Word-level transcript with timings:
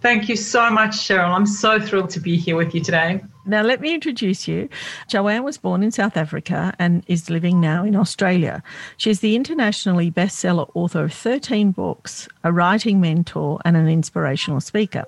Thank 0.00 0.30
you 0.30 0.36
so 0.36 0.70
much, 0.70 0.92
Cheryl. 0.92 1.28
I'm 1.28 1.46
so 1.46 1.78
thrilled 1.78 2.08
to 2.10 2.20
be 2.20 2.36
here 2.36 2.56
with 2.56 2.74
you 2.74 2.80
today. 2.80 3.20
Now, 3.44 3.62
let 3.62 3.80
me 3.80 3.92
introduce 3.92 4.48
you. 4.48 4.68
Joanne 5.08 5.44
was 5.44 5.58
born 5.58 5.82
in 5.82 5.90
South 5.90 6.16
Africa 6.16 6.74
and 6.78 7.04
is 7.06 7.28
living 7.28 7.60
now 7.60 7.84
in 7.84 7.96
Australia. 7.96 8.62
She's 8.96 9.20
the 9.20 9.36
internationally 9.36 10.10
bestseller 10.10 10.70
author 10.74 11.04
of 11.04 11.12
13 11.12 11.72
books, 11.72 12.28
a 12.44 12.52
writing 12.52 13.00
mentor, 13.00 13.60
and 13.64 13.76
an 13.76 13.88
inspirational 13.88 14.60
speaker. 14.60 15.04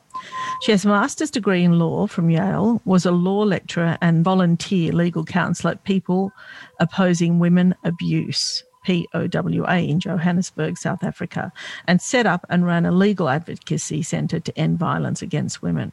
She 0.62 0.72
has 0.72 0.84
a 0.84 0.88
master's 0.88 1.30
degree 1.30 1.62
in 1.64 1.78
law 1.78 2.06
from 2.06 2.30
Yale, 2.30 2.82
was 2.84 3.06
a 3.06 3.12
law 3.12 3.42
lecturer 3.44 3.96
and 4.02 4.24
volunteer 4.24 4.92
legal 4.92 5.24
counsel 5.24 5.70
at 5.70 5.84
People 5.84 6.32
Opposing 6.80 7.38
Women 7.38 7.74
Abuse 7.84 8.64
POWA 8.84 9.88
in 9.88 10.00
Johannesburg, 10.00 10.78
South 10.78 11.02
Africa, 11.02 11.52
and 11.86 12.00
set 12.00 12.26
up 12.26 12.44
and 12.48 12.66
ran 12.66 12.86
a 12.86 12.92
legal 12.92 13.28
advocacy 13.28 14.02
centre 14.02 14.40
to 14.40 14.58
end 14.58 14.78
violence 14.78 15.22
against 15.22 15.62
women. 15.62 15.92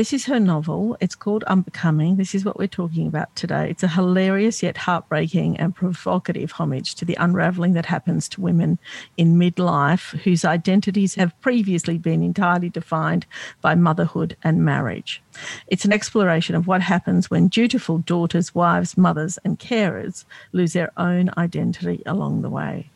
This 0.00 0.14
is 0.14 0.24
her 0.24 0.40
novel. 0.40 0.96
It's 0.98 1.14
called 1.14 1.44
Unbecoming. 1.44 2.16
This 2.16 2.34
is 2.34 2.42
what 2.42 2.58
we're 2.58 2.68
talking 2.68 3.06
about 3.06 3.36
today. 3.36 3.68
It's 3.68 3.82
a 3.82 3.88
hilarious 3.88 4.62
yet 4.62 4.78
heartbreaking 4.78 5.58
and 5.58 5.74
provocative 5.74 6.52
homage 6.52 6.94
to 6.94 7.04
the 7.04 7.18
unraveling 7.20 7.74
that 7.74 7.84
happens 7.84 8.26
to 8.30 8.40
women 8.40 8.78
in 9.18 9.38
midlife 9.38 10.18
whose 10.20 10.42
identities 10.42 11.16
have 11.16 11.38
previously 11.42 11.98
been 11.98 12.22
entirely 12.22 12.70
defined 12.70 13.26
by 13.60 13.74
motherhood 13.74 14.38
and 14.42 14.64
marriage. 14.64 15.22
It's 15.66 15.84
an 15.84 15.92
exploration 15.92 16.54
of 16.54 16.66
what 16.66 16.80
happens 16.80 17.30
when 17.30 17.48
dutiful 17.48 17.98
daughters, 17.98 18.54
wives, 18.54 18.96
mothers, 18.96 19.38
and 19.44 19.58
carers 19.58 20.24
lose 20.52 20.72
their 20.72 20.92
own 20.96 21.28
identity 21.36 22.02
along 22.06 22.40
the 22.40 22.48
way. 22.48 22.88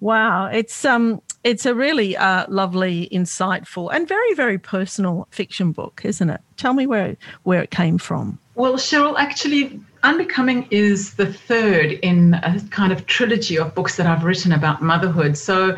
Wow, 0.00 0.46
it's 0.46 0.86
um 0.86 1.20
it's 1.44 1.66
a 1.66 1.74
really 1.74 2.16
uh, 2.16 2.46
lovely, 2.48 3.08
insightful, 3.12 3.90
and 3.92 4.06
very, 4.06 4.34
very 4.34 4.58
personal 4.58 5.26
fiction 5.30 5.72
book, 5.72 6.02
isn't 6.04 6.30
it? 6.30 6.40
Tell 6.56 6.74
me 6.74 6.86
where 6.86 7.16
where 7.44 7.62
it 7.62 7.70
came 7.70 7.98
from. 7.98 8.38
Well, 8.54 8.74
Cheryl, 8.74 9.14
actually, 9.16 9.80
Unbecoming 10.02 10.66
is 10.70 11.14
the 11.14 11.30
third 11.30 11.92
in 12.02 12.34
a 12.34 12.60
kind 12.70 12.92
of 12.92 13.06
trilogy 13.06 13.58
of 13.58 13.74
books 13.74 13.96
that 13.96 14.06
I've 14.06 14.24
written 14.24 14.52
about 14.52 14.82
motherhood. 14.82 15.36
So 15.36 15.76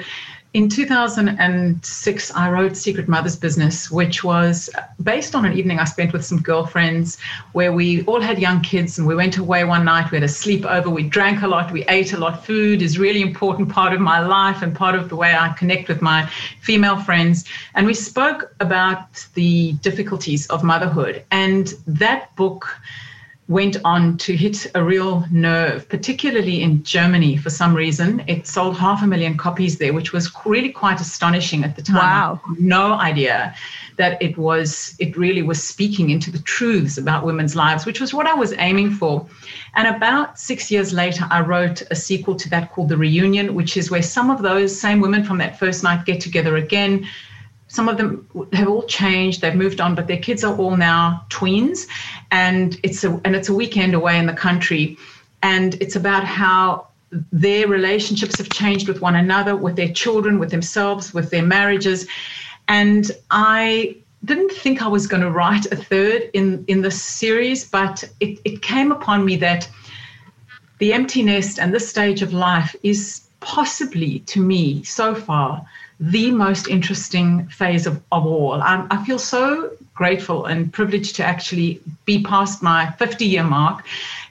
in 0.55 0.69
2006, 0.69 2.31
I 2.33 2.51
wrote 2.51 2.77
Secret 2.77 3.09
Mother's 3.09 3.37
Business, 3.37 3.91
which 3.91 4.23
was 4.23 4.69
based 5.03 5.35
on 5.35 5.47
an 5.47 5.55
evening 5.55 5.79
I 5.79 5.85
spent 5.85 6.13
with 6.13 6.27
some 6.27 6.43
girlfriends 6.43 7.17
where 7.53 7.73
we 7.73 8.05
all 8.05 8.21
had 8.21 8.39
young 8.39 8.61
kids 8.61 8.99
and 8.99 9.07
we 9.07 9.15
went 9.15 9.39
away 9.39 9.65
one 9.65 9.87
night. 9.87 10.11
We 10.11 10.17
had 10.17 10.25
a 10.25 10.27
sleepover. 10.27 10.93
We 10.93 11.05
drank 11.05 11.41
a 11.43 11.49
lot. 11.49 11.73
We 11.73 11.85
ate 11.87 12.13
a 12.13 12.19
lot. 12.19 12.45
Food 12.45 12.83
is 12.83 12.99
really 12.99 13.23
important 13.23 13.71
part 13.71 13.95
of 13.95 14.01
my 14.01 14.21
life 14.21 14.61
and 14.61 14.75
part 14.75 14.95
of 14.95 15.09
the 15.09 15.17
way 15.17 15.35
I 15.35 15.55
connect 15.55 15.89
with 15.89 16.03
my 16.03 16.27
female 16.61 17.01
friends. 17.01 17.47
And 17.75 17.87
we 17.87 17.95
spoke 17.95 18.55
about 18.61 19.27
the 19.33 19.73
difficulties 19.81 20.47
of 20.49 20.63
motherhood. 20.63 21.25
And 21.31 21.73
that 21.87 22.37
book 22.37 22.69
went 23.53 23.77
on 23.85 24.17
to 24.19 24.37
hit 24.37 24.67
a 24.75 24.83
real 24.83 25.25
nerve, 25.31 25.89
particularly 25.89 26.63
in 26.63 26.83
Germany 26.83 27.37
for 27.37 27.51
some 27.51 27.75
reason. 27.75 28.25
It 28.27 28.47
sold 28.47 28.77
half 28.77 29.03
a 29.03 29.07
million 29.07 29.37
copies 29.37 29.79
there, 29.79 29.93
which 29.93 30.13
was 30.13 30.31
really 30.45 30.71
quite 30.71 31.01
astonishing 31.01 31.63
at 31.63 31.77
the 31.77 31.83
time. 31.83 31.97
Wow. 31.97 32.41
no 32.59 32.95
idea 32.95 33.55
that 33.99 34.21
it 34.23 34.39
was 34.39 34.95
it 34.99 35.17
really 35.17 35.43
was 35.43 35.63
speaking 35.63 36.11
into 36.11 36.31
the 36.31 36.39
truths 36.39 36.97
about 36.97 37.25
women's 37.25 37.55
lives, 37.55 37.85
which 37.85 38.01
was 38.01 38.15
what 38.15 38.27
I 38.27 38.35
was 38.35 38.55
aiming 38.59 38.93
for. 38.93 39.27
And 39.75 39.95
about 39.95 40.39
six 40.39 40.71
years 40.71 40.93
later, 40.93 41.27
I 41.31 41.41
wrote 41.43 41.83
a 41.91 41.95
sequel 41.95 42.37
to 42.37 42.49
that 42.51 42.73
called 42.73 42.89
The 42.89 42.97
Reunion, 42.97 43.55
which 43.55 43.77
is 43.77 43.91
where 43.91 44.03
some 44.03 44.31
of 44.31 44.43
those 44.43 44.79
same 44.79 45.01
women 45.01 45.25
from 45.25 45.39
that 45.39 45.59
first 45.59 45.83
night 45.83 46.07
get 46.07 46.21
together 46.21 46.57
again 46.57 47.07
some 47.73 47.89
of 47.89 47.97
them 47.97 48.29
have 48.53 48.69
all 48.69 48.83
changed 48.83 49.41
they've 49.41 49.55
moved 49.55 49.81
on 49.81 49.95
but 49.95 50.07
their 50.07 50.19
kids 50.19 50.45
are 50.45 50.55
all 50.57 50.77
now 50.77 51.25
tweens 51.31 51.87
and 52.33 52.81
it's 52.83 53.05
a 53.05 53.21
and 53.25 53.37
it's 53.37 53.49
a 53.49 53.55
weekend 53.55 53.95
away 53.95 54.19
in 54.19 54.27
the 54.27 54.33
country. 54.33 54.97
And 55.43 55.75
it's 55.81 55.97
about 55.97 56.25
how 56.25 56.89
their 57.31 57.69
relationships 57.69 58.39
have 58.39 58.49
changed 58.49 58.89
with 58.89 59.01
one 59.03 59.17
another 59.17 59.55
with 59.55 59.77
their 59.77 59.93
children 59.93 60.39
with 60.39 60.51
themselves 60.51 61.15
with 61.15 61.31
their 61.31 61.43
marriages. 61.43 62.07
And 62.69 63.11
i 63.31 63.97
didn't 64.25 64.53
think 64.53 64.83
i 64.83 64.87
was 64.87 65.09
going 65.09 65.21
to 65.21 65.31
write 65.31 65.67
a 65.73 65.77
third 65.77 66.31
in 66.33 66.65
in 66.69 66.81
this 66.83 67.03
series 67.03 67.69
but 67.69 68.05
it, 68.21 68.39
it 68.45 68.63
came 68.63 68.93
upon 68.93 69.25
me 69.25 69.35
that 69.37 69.69
the 70.79 70.93
empty 70.93 71.23
nest 71.25 71.59
and 71.59 71.75
this 71.75 71.89
stage 71.89 72.23
of 72.23 72.33
life 72.33 72.77
is 72.85 73.23
possibly 73.41 74.21
to 74.21 74.39
me 74.41 74.85
so 74.85 75.13
far 75.13 75.67
the 76.01 76.31
most 76.31 76.69
interesting 76.69 77.47
phase 77.49 77.87
of, 77.87 78.03
of 78.11 78.27
all. 78.27 78.61
I'm, 78.63 78.87
I 78.91 79.05
feel 79.05 79.19
so 79.19 79.71
grateful 79.95 80.47
and 80.47 80.73
privileged 80.73 81.17
to 81.17 81.25
actually 81.25 81.81
be 82.05 82.23
past 82.23 82.63
my 82.63 82.91
50 82.93 83.25
year 83.25 83.45
mark. 83.45 83.85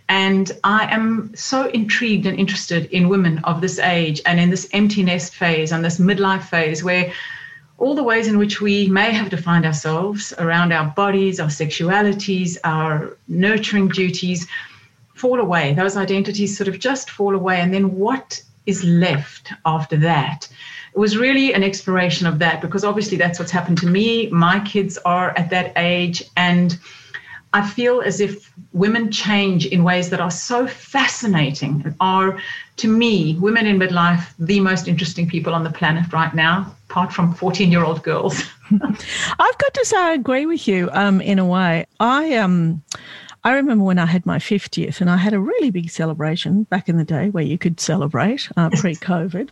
And 0.10 0.52
I 0.66 0.94
am 0.94 1.34
so 1.36 1.70
intrigued 1.70 2.26
and 2.26 2.38
interested 2.38 2.86
in 2.92 3.08
women 3.08 3.40
of 3.46 3.62
this 3.62 3.80
age 3.80 4.22
and 4.26 4.40
in 4.40 4.50
this 4.50 4.68
empty 4.74 5.04
nest 5.04 5.36
phase 5.36 5.72
and 5.72 5.86
this 5.86 6.00
midlife 6.00 6.44
phase 6.44 6.84
where 6.84 7.14
all 7.78 7.96
the 7.96 8.04
ways 8.04 8.28
in 8.28 8.38
which 8.38 8.62
we 8.62 8.88
may 8.88 9.12
have 9.12 9.30
defined 9.30 9.66
ourselves 9.66 10.34
around 10.38 10.72
our 10.72 10.90
bodies, 10.92 11.40
our 11.40 11.48
sexualities, 11.48 12.58
our 12.64 13.18
nurturing 13.28 13.88
duties 13.88 14.48
fall 15.16 15.40
away. 15.40 15.74
Those 15.74 15.98
identities 15.98 16.58
sort 16.58 16.68
of 16.68 16.78
just 16.80 17.10
fall 17.10 17.34
away. 17.34 17.60
And 17.60 17.74
then 17.74 17.96
what 17.98 18.42
is 18.66 18.84
left 18.84 19.54
after 19.66 19.98
that? 19.98 20.48
It 20.94 21.00
was 21.00 21.18
really 21.18 21.54
an 21.54 21.64
exploration 21.64 22.28
of 22.28 22.40
that 22.40 22.62
because 22.62 22.84
obviously 22.84 23.18
that's 23.18 23.40
what's 23.40 23.52
happened 23.52 23.78
to 23.80 23.88
me. 23.88 24.28
My 24.28 24.60
kids 24.60 24.98
are 25.06 25.30
at 25.38 25.50
that 25.50 25.74
age, 25.78 26.24
and 26.36 26.78
I 27.54 27.68
feel 27.68 28.02
as 28.02 28.20
if 28.20 28.54
women 28.74 29.12
change 29.12 29.66
in 29.66 29.84
ways 29.84 30.10
that 30.10 30.20
are 30.22 30.32
so 30.32 30.68
fascinating 30.68 31.82
and 31.86 31.96
are, 32.00 32.40
to 32.78 32.88
me, 32.88 33.38
women 33.40 33.66
in 33.66 33.78
midlife, 33.78 34.34
the 34.40 34.60
most 34.60 34.88
interesting 34.88 35.28
people 35.28 35.54
on 35.54 35.64
the 35.64 35.70
planet 35.70 36.12
right 36.14 36.34
now, 36.34 36.74
apart 36.90 37.12
from 37.12 37.34
14 37.34 37.72
year 37.72 37.84
old 37.84 38.04
girls. 38.04 38.42
I've 38.72 39.58
got 39.58 39.74
to 39.74 39.86
say, 39.86 39.98
I 39.98 40.12
agree 40.12 40.46
with 40.46 40.68
you 40.68 40.90
um, 40.94 41.20
in 41.20 41.40
a 41.40 41.46
way. 41.46 41.86
I 42.00 42.36
um, 42.36 42.84
I 43.44 43.54
remember 43.54 43.84
when 43.84 43.98
I 43.98 44.06
had 44.06 44.26
my 44.26 44.38
50th 44.38 45.02
and 45.02 45.10
I 45.10 45.18
had 45.18 45.34
a 45.34 45.40
really 45.40 45.72
big 45.72 45.90
celebration 45.90 46.64
back 46.64 46.88
in 46.88 46.98
the 46.98 47.04
day 47.04 47.30
where 47.30 47.44
you 47.44 47.58
could 47.58 47.80
celebrate 47.80 48.50
uh, 48.56 48.70
pre 48.78 48.96
COVID. 48.96 49.50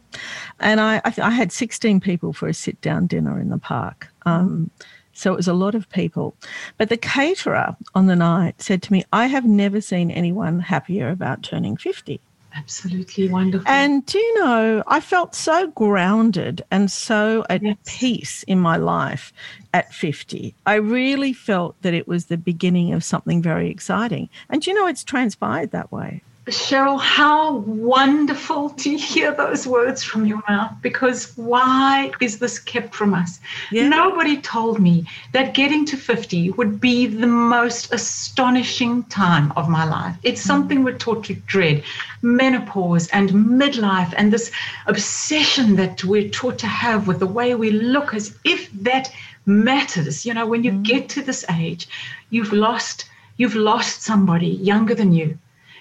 And 0.59 0.79
I, 0.79 1.01
I, 1.05 1.13
I, 1.23 1.29
had 1.31 1.51
16 1.51 1.99
people 1.99 2.31
for 2.31 2.47
a 2.47 2.53
sit 2.53 2.79
down 2.81 3.07
dinner 3.07 3.39
in 3.39 3.49
the 3.49 3.57
park. 3.57 4.09
Um, 4.25 4.69
so 5.13 5.33
it 5.33 5.37
was 5.37 5.47
a 5.47 5.53
lot 5.53 5.75
of 5.75 5.89
people. 5.89 6.35
But 6.77 6.89
the 6.89 6.97
caterer 6.97 7.75
on 7.95 8.05
the 8.05 8.15
night 8.15 8.61
said 8.61 8.81
to 8.83 8.93
me, 8.93 9.03
I 9.11 9.25
have 9.25 9.45
never 9.45 9.81
seen 9.81 10.11
anyone 10.11 10.59
happier 10.59 11.09
about 11.09 11.43
turning 11.43 11.75
50. 11.75 12.21
Absolutely 12.55 13.29
wonderful. 13.29 13.67
And 13.67 14.05
do 14.05 14.17
you 14.17 14.43
know, 14.43 14.83
I 14.87 14.99
felt 14.99 15.35
so 15.35 15.67
grounded 15.67 16.63
and 16.71 16.91
so 16.91 17.45
at 17.49 17.61
yes. 17.61 17.77
peace 17.85 18.43
in 18.43 18.59
my 18.59 18.77
life 18.77 19.31
at 19.73 19.93
50. 19.93 20.55
I 20.65 20.75
really 20.75 21.31
felt 21.31 21.79
that 21.83 21.93
it 21.93 22.07
was 22.07 22.25
the 22.25 22.37
beginning 22.37 22.93
of 22.93 23.03
something 23.03 23.41
very 23.41 23.69
exciting. 23.69 24.29
And 24.49 24.61
do 24.61 24.71
you 24.71 24.77
know, 24.77 24.87
it's 24.87 25.03
transpired 25.03 25.71
that 25.71 25.91
way. 25.91 26.23
Cheryl, 26.49 26.99
how 26.99 27.57
wonderful 27.57 28.71
to 28.71 28.97
hear 28.97 29.31
those 29.31 29.67
words 29.67 30.03
from 30.03 30.25
your 30.25 30.41
mouth 30.49 30.73
because 30.81 31.31
why 31.37 32.11
is 32.19 32.39
this 32.39 32.57
kept 32.57 32.95
from 32.95 33.13
us? 33.13 33.39
Yeah. 33.71 33.87
Nobody 33.87 34.41
told 34.41 34.79
me 34.79 35.05
that 35.31 35.53
getting 35.53 35.85
to 35.85 35.97
50 35.97 36.51
would 36.51 36.81
be 36.81 37.05
the 37.05 37.27
most 37.27 37.93
astonishing 37.93 39.03
time 39.03 39.53
of 39.55 39.69
my 39.69 39.85
life. 39.85 40.15
It's 40.23 40.41
mm. 40.41 40.47
something 40.47 40.83
we're 40.83 40.97
taught 40.97 41.23
to 41.25 41.35
dread 41.35 41.83
menopause 42.21 43.07
and 43.09 43.29
midlife 43.29 44.13
and 44.17 44.33
this 44.33 44.51
obsession 44.87 45.75
that 45.75 46.03
we're 46.03 46.29
taught 46.29 46.57
to 46.59 46.67
have 46.67 47.07
with 47.07 47.19
the 47.19 47.27
way 47.27 47.53
we 47.53 47.69
look 47.69 48.13
as 48.13 48.35
if 48.43 48.71
that 48.81 49.11
matters. 49.45 50.25
You 50.25 50.33
know, 50.33 50.47
when 50.47 50.63
you 50.63 50.71
mm. 50.71 50.83
get 50.83 51.09
to 51.09 51.21
this 51.21 51.45
age, 51.51 51.87
you've 52.29 52.53
lost. 52.53 53.05
You've 53.37 53.55
lost 53.55 54.01
somebody 54.01 54.47
younger 54.47 54.95
than 54.95 55.13
you 55.13 55.37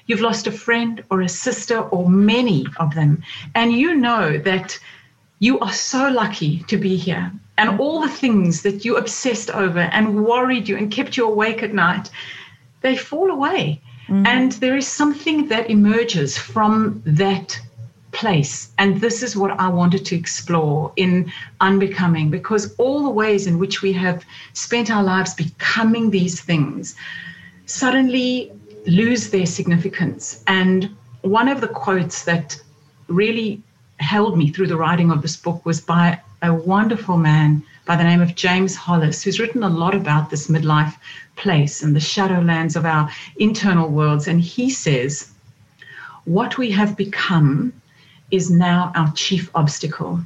You've 0.08 0.20
lost 0.20 0.46
a 0.46 0.52
friend 0.52 1.04
or 1.10 1.20
a 1.20 1.28
sister 1.28 1.78
or 1.78 2.10
many 2.10 2.66
of 2.78 2.94
them. 2.94 3.22
And 3.54 3.72
you 3.72 3.94
know 3.94 4.38
that 4.38 4.78
you 5.38 5.60
are 5.60 5.72
so 5.72 6.08
lucky 6.08 6.64
to 6.64 6.76
be 6.76 6.96
here. 6.96 7.30
And 7.58 7.78
all 7.78 8.00
the 8.00 8.08
things 8.08 8.62
that 8.62 8.84
you 8.84 8.96
obsessed 8.96 9.50
over 9.50 9.80
and 9.80 10.24
worried 10.24 10.68
you 10.68 10.76
and 10.76 10.90
kept 10.90 11.16
you 11.16 11.26
awake 11.26 11.62
at 11.62 11.74
night, 11.74 12.10
they 12.80 12.96
fall 12.96 13.30
away. 13.30 13.80
Mm-hmm. 14.08 14.26
And 14.26 14.52
there 14.52 14.76
is 14.76 14.88
something 14.88 15.48
that 15.48 15.68
emerges 15.68 16.38
from 16.38 17.02
that 17.04 17.60
place. 18.12 18.70
And 18.78 19.00
this 19.00 19.22
is 19.22 19.36
what 19.36 19.50
I 19.60 19.68
wanted 19.68 20.06
to 20.06 20.16
explore 20.16 20.92
in 20.96 21.30
Unbecoming, 21.60 22.30
because 22.30 22.74
all 22.78 23.02
the 23.02 23.10
ways 23.10 23.46
in 23.46 23.58
which 23.58 23.82
we 23.82 23.92
have 23.92 24.24
spent 24.54 24.90
our 24.90 25.02
lives 25.02 25.34
becoming 25.34 26.10
these 26.10 26.40
things 26.40 26.96
suddenly 27.66 28.50
lose 28.86 29.30
their 29.30 29.46
significance. 29.46 30.42
And 30.46 30.94
one 31.22 31.48
of 31.48 31.60
the 31.60 31.68
quotes 31.68 32.24
that 32.24 32.60
really 33.08 33.62
held 33.98 34.38
me 34.38 34.50
through 34.50 34.68
the 34.68 34.76
writing 34.76 35.10
of 35.10 35.22
this 35.22 35.36
book 35.36 35.64
was 35.66 35.80
by 35.80 36.20
a 36.42 36.54
wonderful 36.54 37.16
man 37.16 37.62
by 37.84 37.96
the 37.96 38.04
name 38.04 38.20
of 38.20 38.34
James 38.34 38.76
Hollis, 38.76 39.22
who's 39.22 39.40
written 39.40 39.62
a 39.62 39.68
lot 39.68 39.94
about 39.94 40.30
this 40.30 40.48
midlife 40.48 40.94
place 41.36 41.82
and 41.82 41.96
the 41.96 42.00
shadowlands 42.00 42.76
of 42.76 42.84
our 42.84 43.10
internal 43.38 43.88
worlds. 43.88 44.28
And 44.28 44.40
he 44.40 44.70
says, 44.70 45.30
What 46.24 46.58
we 46.58 46.70
have 46.72 46.96
become 46.96 47.72
is 48.30 48.50
now 48.50 48.92
our 48.94 49.10
chief 49.14 49.50
obstacle. 49.54 50.20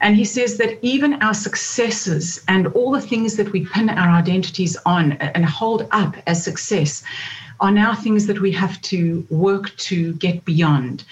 And 0.00 0.16
he 0.16 0.24
says 0.24 0.56
that 0.58 0.78
even 0.84 1.22
our 1.22 1.34
successes 1.34 2.42
and 2.48 2.66
all 2.68 2.92
the 2.92 3.00
things 3.00 3.36
that 3.36 3.52
we 3.52 3.66
pin 3.66 3.88
our 3.90 4.08
identities 4.08 4.76
on 4.86 5.12
and 5.12 5.44
hold 5.44 5.86
up 5.92 6.16
as 6.26 6.42
success 6.42 7.02
are 7.60 7.70
now 7.70 7.94
things 7.94 8.26
that 8.26 8.40
we 8.40 8.50
have 8.52 8.80
to 8.82 9.24
work 9.30 9.76
to 9.76 10.14
get 10.14 10.44
beyond. 10.44 11.04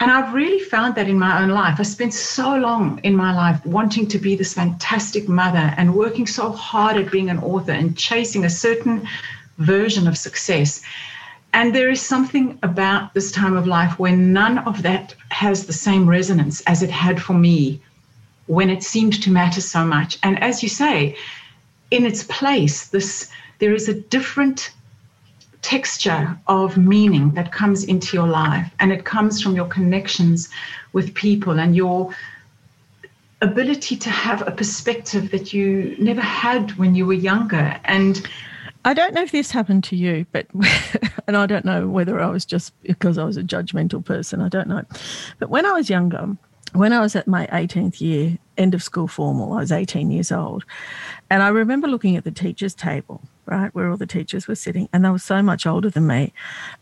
And 0.00 0.10
I've 0.10 0.34
really 0.34 0.58
found 0.58 0.96
that 0.96 1.08
in 1.08 1.16
my 1.16 1.40
own 1.40 1.50
life. 1.50 1.78
I 1.78 1.84
spent 1.84 2.12
so 2.12 2.56
long 2.56 2.98
in 3.04 3.14
my 3.14 3.32
life 3.32 3.64
wanting 3.64 4.08
to 4.08 4.18
be 4.18 4.34
this 4.34 4.54
fantastic 4.54 5.28
mother 5.28 5.72
and 5.76 5.94
working 5.94 6.26
so 6.26 6.50
hard 6.50 6.96
at 6.96 7.12
being 7.12 7.30
an 7.30 7.38
author 7.38 7.70
and 7.70 7.96
chasing 7.96 8.44
a 8.44 8.50
certain 8.50 9.06
version 9.58 10.08
of 10.08 10.18
success. 10.18 10.82
And 11.52 11.72
there 11.72 11.88
is 11.88 12.00
something 12.00 12.58
about 12.64 13.14
this 13.14 13.30
time 13.30 13.56
of 13.56 13.68
life 13.68 13.96
where 14.00 14.16
none 14.16 14.58
of 14.58 14.82
that 14.82 15.14
has 15.28 15.66
the 15.66 15.72
same 15.72 16.08
resonance 16.08 16.62
as 16.62 16.82
it 16.82 16.90
had 16.90 17.22
for 17.22 17.34
me 17.34 17.80
when 18.46 18.70
it 18.70 18.82
seemed 18.82 19.22
to 19.22 19.30
matter 19.30 19.60
so 19.60 19.84
much. 19.84 20.18
And 20.22 20.42
as 20.42 20.62
you 20.62 20.68
say, 20.68 21.16
in 21.90 22.06
its 22.06 22.24
place, 22.24 22.88
this 22.88 23.30
there 23.58 23.74
is 23.74 23.88
a 23.88 23.94
different 23.94 24.72
texture 25.60 26.36
of 26.48 26.76
meaning 26.76 27.30
that 27.30 27.52
comes 27.52 27.84
into 27.84 28.16
your 28.16 28.26
life 28.26 28.68
and 28.80 28.92
it 28.92 29.04
comes 29.04 29.40
from 29.40 29.54
your 29.54 29.66
connections 29.66 30.48
with 30.92 31.14
people 31.14 31.60
and 31.60 31.76
your 31.76 32.12
ability 33.40 33.96
to 33.96 34.10
have 34.10 34.46
a 34.46 34.50
perspective 34.50 35.30
that 35.30 35.52
you 35.52 35.94
never 36.00 36.20
had 36.20 36.72
when 36.72 36.96
you 36.96 37.06
were 37.06 37.12
younger 37.12 37.78
and 37.84 38.28
I 38.84 38.94
don't 38.94 39.14
know 39.14 39.22
if 39.22 39.30
this 39.30 39.52
happened 39.52 39.84
to 39.84 39.96
you, 39.96 40.26
but 40.32 40.48
and 41.28 41.36
I 41.36 41.46
don't 41.46 41.64
know 41.64 41.86
whether 41.86 42.18
I 42.18 42.26
was 42.26 42.44
just 42.44 42.72
because 42.82 43.16
I 43.16 43.22
was 43.22 43.36
a 43.36 43.42
judgmental 43.42 44.04
person. 44.04 44.40
I 44.40 44.48
don't 44.48 44.66
know. 44.66 44.82
But 45.38 45.50
when 45.50 45.64
I 45.64 45.70
was 45.70 45.88
younger, 45.88 46.36
when 46.72 46.92
I 46.92 47.00
was 47.00 47.14
at 47.16 47.28
my 47.28 47.46
18th 47.48 48.00
year, 48.00 48.38
end 48.56 48.74
of 48.74 48.82
school 48.82 49.08
formal, 49.08 49.52
I 49.52 49.60
was 49.60 49.72
18 49.72 50.10
years 50.10 50.32
old. 50.32 50.64
And 51.30 51.42
I 51.42 51.48
remember 51.48 51.88
looking 51.88 52.16
at 52.16 52.24
the 52.24 52.30
teacher's 52.30 52.74
table, 52.74 53.20
right, 53.46 53.74
where 53.74 53.90
all 53.90 53.96
the 53.96 54.06
teachers 54.06 54.46
were 54.46 54.54
sitting, 54.54 54.88
and 54.92 55.04
they 55.04 55.10
were 55.10 55.18
so 55.18 55.42
much 55.42 55.66
older 55.66 55.90
than 55.90 56.06
me. 56.06 56.32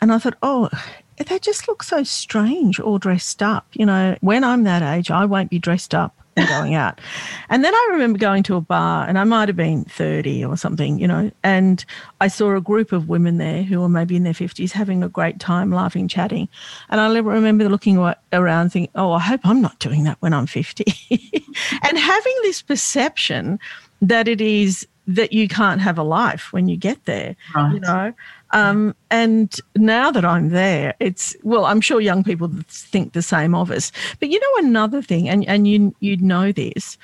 And 0.00 0.12
I 0.12 0.18
thought, 0.18 0.38
oh, 0.42 0.68
they 1.16 1.38
just 1.38 1.68
look 1.68 1.82
so 1.82 2.02
strange 2.02 2.80
all 2.80 2.98
dressed 2.98 3.42
up. 3.42 3.66
You 3.72 3.86
know, 3.86 4.16
when 4.20 4.44
I'm 4.44 4.64
that 4.64 4.82
age, 4.82 5.10
I 5.10 5.24
won't 5.24 5.50
be 5.50 5.58
dressed 5.58 5.94
up 5.94 6.19
going 6.36 6.74
out. 6.74 7.00
And 7.48 7.64
then 7.64 7.74
I 7.74 7.88
remember 7.92 8.18
going 8.18 8.42
to 8.44 8.56
a 8.56 8.60
bar, 8.60 9.06
and 9.06 9.18
I 9.18 9.24
might 9.24 9.48
have 9.48 9.56
been 9.56 9.84
30 9.84 10.44
or 10.44 10.56
something, 10.56 10.98
you 10.98 11.06
know, 11.06 11.30
and 11.42 11.84
I 12.20 12.28
saw 12.28 12.54
a 12.54 12.60
group 12.60 12.92
of 12.92 13.08
women 13.08 13.38
there 13.38 13.62
who 13.62 13.80
were 13.80 13.88
maybe 13.88 14.16
in 14.16 14.22
their 14.22 14.32
50s 14.32 14.70
having 14.72 15.02
a 15.02 15.08
great 15.08 15.40
time, 15.40 15.70
laughing, 15.70 16.08
chatting. 16.08 16.48
And 16.88 17.00
I 17.00 17.12
remember 17.18 17.68
looking 17.68 17.98
around 18.32 18.70
thinking, 18.70 18.90
oh, 18.94 19.12
I 19.12 19.20
hope 19.20 19.40
I'm 19.44 19.60
not 19.60 19.78
doing 19.78 20.04
that 20.04 20.16
when 20.20 20.32
I'm 20.32 20.46
50. 20.46 20.84
and 21.82 21.98
having 21.98 22.34
this 22.42 22.62
perception 22.62 23.58
that 24.02 24.28
it 24.28 24.40
is 24.40 24.86
that 25.06 25.32
you 25.32 25.48
can't 25.48 25.80
have 25.80 25.98
a 25.98 26.02
life 26.02 26.52
when 26.52 26.68
you 26.68 26.76
get 26.76 27.04
there, 27.04 27.34
right. 27.54 27.74
you 27.74 27.80
know. 27.80 28.12
Um, 28.52 28.94
and 29.10 29.54
now 29.76 30.10
that 30.10 30.24
I'm 30.24 30.48
there, 30.48 30.94
it's 30.98 31.36
well, 31.42 31.66
I'm 31.66 31.80
sure 31.80 32.00
young 32.00 32.24
people 32.24 32.50
think 32.68 33.12
the 33.12 33.22
same 33.22 33.54
of 33.54 33.70
us. 33.70 33.92
But 34.18 34.30
you 34.30 34.40
know, 34.40 34.68
another 34.68 35.02
thing, 35.02 35.28
and 35.28 35.44
and 35.46 35.68
you 35.68 35.94
you 36.00 36.16
know 36.16 36.52
this, 36.52 36.98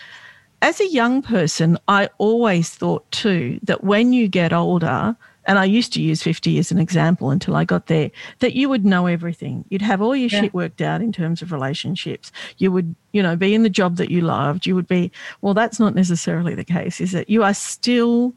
as 0.63 0.81
a 0.81 0.89
young 0.89 1.23
person, 1.23 1.79
I 1.89 2.09
always 2.19 2.71
thought 2.71 3.11
too 3.13 3.61
that 3.63 3.85
when 3.85 4.13
you 4.13 4.29
get 4.29 4.53
older, 4.53 5.17
and 5.47 5.59
I 5.59 5.65
used 5.65 5.93
to 5.93 6.03
use 6.03 6.23
50 6.23 6.59
as 6.59 6.73
an 6.73 6.79
example 6.79 7.31
until 7.31 7.55
I 7.55 7.65
got 7.65 7.87
there, 7.87 8.11
that 8.41 8.55
you 8.55 8.69
would 8.69 8.85
know 8.85 9.07
everything. 9.07 9.65
You'd 9.69 9.83
have 9.83 10.03
all 10.03 10.17
your 10.17 10.29
yeah. 10.29 10.41
shit 10.41 10.55
worked 10.55 10.81
out 10.81 11.01
in 11.01 11.13
terms 11.13 11.41
of 11.41 11.53
relationships. 11.53 12.33
You 12.59 12.73
would, 12.73 12.95
you 13.13 13.23
know, 13.23 13.37
be 13.37 13.55
in 13.55 13.63
the 13.63 13.71
job 13.71 13.97
that 13.97 14.11
you 14.11 14.23
loved. 14.23 14.67
You 14.67 14.75
would 14.75 14.89
be, 14.89 15.13
well, 15.43 15.55
that's 15.55 15.79
not 15.79 15.95
necessarily 15.95 16.55
the 16.55 16.65
case, 16.65 17.01
is 17.01 17.15
it? 17.15 17.31
You 17.31 17.45
are 17.45 17.55
still 17.55 18.35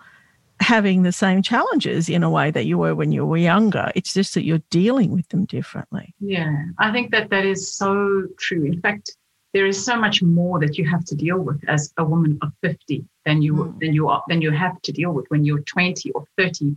having 0.60 1.04
the 1.04 1.12
same 1.12 1.42
challenges 1.42 2.10
in 2.10 2.24
a 2.24 2.30
way 2.30 2.52
that 2.52 2.66
you 2.66 2.78
were 2.78 2.96
when 2.96 3.12
you 3.12 3.26
were 3.26 3.38
younger. 3.38 3.92
It's 3.96 4.14
just 4.14 4.34
that 4.34 4.44
you're 4.44 4.62
dealing 4.70 5.12
with 5.12 5.28
them 5.30 5.46
differently. 5.46 6.14
Yeah, 6.20 6.56
I 6.78 6.92
think 6.92 7.12
that 7.12 7.30
that 7.30 7.46
is 7.46 7.74
so 7.74 8.28
true. 8.38 8.66
In 8.66 8.82
fact, 8.82 9.16
there 9.54 9.66
is 9.66 9.84
so 9.84 9.96
much 9.96 10.22
more 10.22 10.60
that 10.60 10.78
you 10.78 10.88
have 10.88 11.06
to 11.06 11.16
deal 11.16 11.40
with 11.40 11.68
as 11.68 11.94
a 11.98 12.04
woman 12.04 12.38
of 12.42 12.52
50 12.62 13.04
than 13.26 13.42
you 13.42 13.54
mm. 13.54 13.80
than 13.80 13.94
you 13.94 14.08
are 14.08 14.24
than 14.28 14.42
you 14.42 14.52
have 14.52 14.82
to 14.84 14.92
deal 14.92 15.12
with 15.12 15.26
when 15.30 15.44
you're 15.44 15.62
20 15.62 16.12
or 16.12 16.26
30 16.38 16.76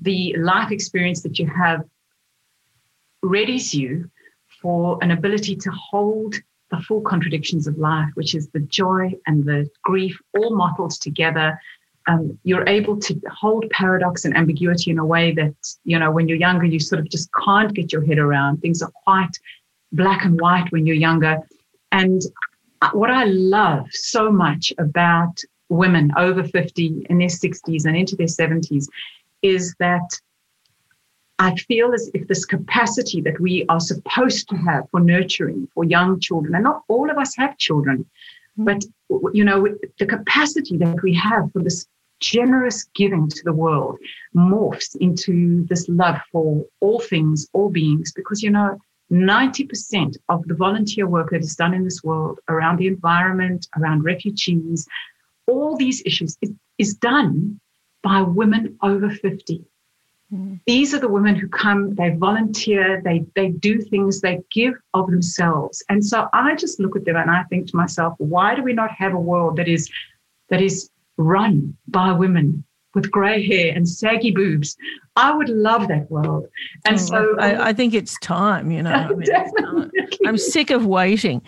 the 0.00 0.36
life 0.38 0.70
experience 0.70 1.22
that 1.22 1.38
you 1.38 1.46
have 1.46 1.84
readies 3.24 3.74
you 3.74 4.10
for 4.60 4.98
an 5.02 5.10
ability 5.10 5.56
to 5.56 5.70
hold 5.70 6.34
the 6.70 6.78
full 6.80 7.00
contradictions 7.00 7.66
of 7.66 7.78
life, 7.78 8.10
which 8.14 8.34
is 8.34 8.48
the 8.48 8.60
joy 8.60 9.12
and 9.26 9.44
the 9.44 9.68
grief 9.82 10.18
all 10.36 10.54
mottled 10.54 10.90
together. 10.90 11.58
Um, 12.08 12.38
you're 12.42 12.66
able 12.66 12.98
to 13.00 13.20
hold 13.30 13.68
paradox 13.70 14.24
and 14.24 14.34
ambiguity 14.36 14.90
in 14.90 14.98
a 14.98 15.04
way 15.04 15.32
that, 15.32 15.54
you 15.84 15.98
know, 15.98 16.10
when 16.10 16.26
you're 16.26 16.38
younger, 16.38 16.64
you 16.64 16.80
sort 16.80 17.00
of 17.00 17.08
just 17.10 17.28
can't 17.44 17.74
get 17.74 17.92
your 17.92 18.04
head 18.04 18.18
around. 18.18 18.58
Things 18.58 18.82
are 18.82 18.90
quite 19.04 19.38
black 19.92 20.24
and 20.24 20.40
white 20.40 20.72
when 20.72 20.86
you're 20.86 20.96
younger. 20.96 21.38
And 21.92 22.22
what 22.92 23.10
I 23.10 23.24
love 23.24 23.86
so 23.90 24.32
much 24.32 24.72
about 24.78 25.38
women 25.68 26.12
over 26.16 26.42
50 26.42 27.06
in 27.10 27.18
their 27.18 27.28
60s 27.28 27.84
and 27.84 27.96
into 27.96 28.16
their 28.16 28.26
70s 28.26 28.86
is 29.42 29.74
that 29.78 30.08
I 31.38 31.54
feel 31.54 31.92
as 31.92 32.10
if 32.14 32.26
this 32.26 32.44
capacity 32.44 33.20
that 33.20 33.38
we 33.38 33.64
are 33.68 33.80
supposed 33.80 34.48
to 34.48 34.56
have 34.56 34.90
for 34.90 34.98
nurturing 34.98 35.68
for 35.72 35.84
young 35.84 36.18
children, 36.18 36.54
and 36.54 36.64
not 36.64 36.82
all 36.88 37.10
of 37.10 37.16
us 37.16 37.36
have 37.36 37.56
children, 37.58 38.04
mm-hmm. 38.58 38.64
but 38.64 38.84
you 39.32 39.44
know, 39.44 39.68
the 39.98 40.06
capacity 40.06 40.76
that 40.78 41.00
we 41.02 41.14
have 41.14 41.52
for 41.52 41.62
this 41.62 41.86
generous 42.20 42.84
giving 42.94 43.28
to 43.28 43.42
the 43.44 43.52
world 43.52 43.98
morphs 44.36 44.96
into 45.00 45.64
this 45.68 45.88
love 45.88 46.18
for 46.32 46.64
all 46.80 47.00
things, 47.00 47.48
all 47.52 47.70
beings, 47.70 48.12
because 48.14 48.42
you 48.42 48.50
know, 48.50 48.78
90% 49.10 50.16
of 50.28 50.46
the 50.46 50.54
volunteer 50.54 51.06
work 51.06 51.30
that 51.30 51.40
is 51.40 51.56
done 51.56 51.72
in 51.72 51.84
this 51.84 52.02
world 52.04 52.38
around 52.48 52.78
the 52.78 52.86
environment, 52.86 53.66
around 53.76 54.04
refugees, 54.04 54.86
all 55.46 55.76
these 55.76 56.02
issues 56.04 56.36
is, 56.42 56.52
is 56.76 56.94
done 56.94 57.58
by 58.02 58.20
women 58.20 58.76
over 58.82 59.10
50. 59.10 59.64
Mm. 60.32 60.60
These 60.66 60.92
are 60.92 60.98
the 60.98 61.08
women 61.08 61.34
who 61.34 61.48
come, 61.48 61.94
they 61.94 62.10
volunteer, 62.10 63.00
they, 63.02 63.24
they 63.34 63.48
do 63.48 63.80
things, 63.80 64.20
they 64.20 64.40
give 64.52 64.74
of 64.92 65.10
themselves. 65.10 65.82
And 65.88 66.04
so 66.04 66.28
I 66.34 66.54
just 66.54 66.78
look 66.78 66.96
at 66.96 67.06
them 67.06 67.16
and 67.16 67.30
I 67.30 67.44
think 67.44 67.68
to 67.68 67.76
myself, 67.76 68.14
why 68.18 68.54
do 68.54 68.62
we 68.62 68.74
not 68.74 68.90
have 68.90 69.14
a 69.14 69.20
world 69.20 69.56
that 69.56 69.68
is 69.68 69.90
that 70.50 70.60
is 70.60 70.90
run 71.18 71.76
by 71.88 72.12
women 72.12 72.64
with 72.94 73.10
grey 73.10 73.46
hair 73.46 73.72
and 73.74 73.88
saggy 73.88 74.30
boobs. 74.30 74.76
I 75.16 75.32
would 75.34 75.48
love 75.48 75.88
that 75.88 76.10
world. 76.10 76.46
And 76.84 76.94
oh, 76.94 76.98
so 76.98 77.36
I, 77.38 77.68
I, 77.68 77.72
think 77.72 77.92
it's 77.92 78.18
time, 78.20 78.70
you 78.70 78.82
know. 78.82 78.90
I 78.90 79.12
mean, 79.12 79.90
I'm 80.26 80.38
sick 80.38 80.70
of 80.70 80.86
waiting. 80.86 81.42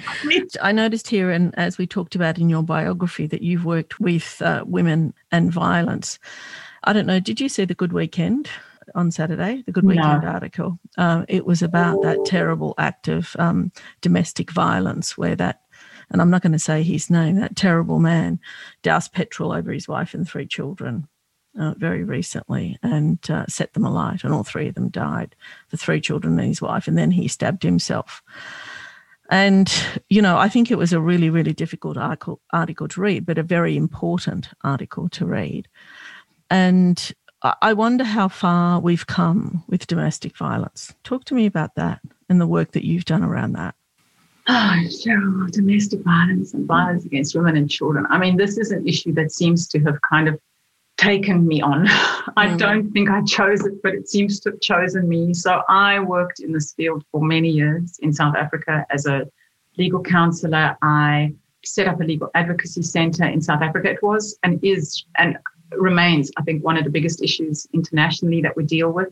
I 0.61 0.73
noticed 0.73 1.09
here, 1.09 1.31
and 1.31 1.57
as 1.59 1.79
we 1.79 1.87
talked 1.87 2.15
about 2.15 2.39
in 2.39 2.49
your 2.49 2.62
biography, 2.62 3.27
that 3.29 3.43
you've 3.43 3.65
worked 3.65 3.99
with 4.00 4.41
uh, 4.43 4.65
women 4.67 5.15
and 5.33 5.53
violence. 5.53 6.19
I 6.85 6.93
don't 6.93 7.07
know, 7.07 7.21
did 7.21 7.41
you 7.41 7.49
see 7.49 7.65
The 7.65 7.75
Good 7.75 7.93
Weekend? 7.93 8.49
on 8.95 9.11
Saturday, 9.11 9.62
the 9.67 9.73
Good 9.73 9.85
Weekend 9.85 10.23
no. 10.23 10.29
article. 10.29 10.79
Um, 10.99 11.25
it 11.29 11.47
was 11.47 11.62
about 11.62 12.03
that 12.03 12.25
terrible 12.25 12.75
act 12.79 13.07
of 13.07 13.37
um, 13.39 13.71
domestic 14.00 14.50
violence 14.50 15.17
where 15.17 15.37
that, 15.37 15.62
and 16.11 16.21
I'm 16.21 16.31
not 16.31 16.43
going 16.43 16.52
to 16.52 16.59
say 16.59 16.83
his 16.83 17.11
name, 17.11 17.37
that 17.37 17.57
terrible 17.57 17.99
man 17.99 18.40
doused 18.83 19.12
petrol 19.12 19.52
over 19.52 19.73
his 19.73 19.88
wife 19.88 20.14
and 20.14 20.29
three 20.29 20.47
children 20.47 21.09
uh, 21.59 21.75
very 21.76 22.05
recently 22.05 22.79
and 22.83 23.19
uh, 23.31 23.45
set 23.49 23.73
them 23.73 23.85
alight, 23.85 24.25
and 24.25 24.33
all 24.33 24.45
three 24.45 24.69
of 24.69 24.75
them 24.75 24.88
died 24.88 25.35
the 25.71 25.76
three 25.76 26.00
children 26.00 26.38
and 26.38 26.49
his 26.49 26.62
wife, 26.62 26.88
and 26.88 26.97
then 26.97 27.11
he 27.11 27.29
stabbed 27.29 27.62
himself. 27.62 28.23
And, 29.31 29.73
you 30.09 30.21
know, 30.21 30.38
I 30.38 30.49
think 30.49 30.71
it 30.71 30.79
was 30.79 30.93
a 30.93 31.00
really, 31.00 31.31
really 31.31 31.52
difficult 31.52 31.97
article, 31.97 32.40
article 32.52 32.88
to 32.88 33.00
read, 33.00 33.25
but 33.25 33.38
a 33.38 33.45
very 33.45 33.76
important 33.76 34.49
article 34.64 35.09
to 35.11 35.25
read. 35.25 35.69
And 36.50 37.12
I 37.43 37.73
wonder 37.73 38.05
how 38.05 38.29
far 38.29 38.81
we've 38.81 39.07
come 39.07 39.62
with 39.69 39.87
domestic 39.87 40.37
violence. 40.37 40.93
Talk 41.05 41.25
to 41.26 41.35
me 41.35 41.47
about 41.47 41.76
that 41.76 42.00
and 42.29 42.40
the 42.40 42.47
work 42.47 42.73
that 42.73 42.85
you've 42.85 43.05
done 43.05 43.23
around 43.23 43.52
that. 43.52 43.76
Oh, 44.52 44.83
Cheryl, 44.87 45.49
domestic 45.52 46.00
violence 46.00 46.54
and 46.54 46.66
violence 46.66 47.04
against 47.04 47.37
women 47.37 47.57
and 47.57 47.71
children. 47.71 48.04
I 48.11 48.19
mean, 48.19 48.37
this 48.37 48.59
is 48.59 48.73
an 48.73 48.85
issue 48.87 49.12
that 49.14 49.30
seems 49.30 49.69
to 49.69 49.78
have 49.80 49.97
kind 50.02 50.26
of 50.26 50.40
taken 50.97 51.47
me 51.47 51.62
on. 51.62 51.87
I 52.37 52.49
mm. 52.49 52.59
don't 52.59 52.90
think 52.90 53.11
I 53.11 53.23
chose 53.23 53.64
it, 53.64 53.80
but 53.80 53.95
it 53.95 54.09
seems 54.09 54.40
to 54.40 54.50
have 54.50 54.61
chosen 54.61 55.09
me. 55.09 55.35
So 55.35 55.62
I 55.69 56.00
worked 56.00 56.40
in 56.40 56.52
this 56.52 56.73
field 56.73 57.04
for 57.12 57.23
many 57.23 57.49
years 57.49 58.00
in 58.02 58.12
South 58.12 58.35
Africa 58.35 58.85
as 58.90 59.07
a 59.07 59.25
legal 59.78 60.02
counselor. 60.02 60.76
I 60.83 61.33
set 61.64 61.87
up 61.87 62.00
a 62.00 62.04
legal 62.04 62.28
advocacy 62.35 62.83
center 62.83 63.26
in 63.26 63.40
South 63.40 63.62
Africa. 63.62 63.90
It 63.90 64.02
was 64.02 64.37
and 64.42 64.59
is 64.64 65.04
and 65.16 65.38
remains, 65.71 66.33
I 66.37 66.42
think, 66.42 66.64
one 66.64 66.76
of 66.76 66.83
the 66.83 66.90
biggest 66.90 67.23
issues 67.23 67.69
internationally 67.73 68.42
that 68.42 68.57
we 68.57 68.64
deal 68.64 68.90
with. 68.90 69.11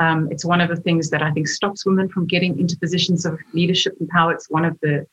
Um, 0.00 0.28
it's 0.32 0.46
one 0.46 0.62
of 0.62 0.70
the 0.70 0.76
things 0.86 1.10
that 1.10 1.22
I 1.22 1.30
think 1.30 1.46
stops 1.46 1.84
women 1.84 2.08
from 2.08 2.26
getting 2.26 2.58
into 2.58 2.76
positions 2.76 3.26
of 3.26 3.38
leadership 3.52 3.94
and 4.00 4.08
power. 4.08 4.32
It's 4.32 4.50
one 4.50 4.64
of 4.64 4.78
the 4.80 5.06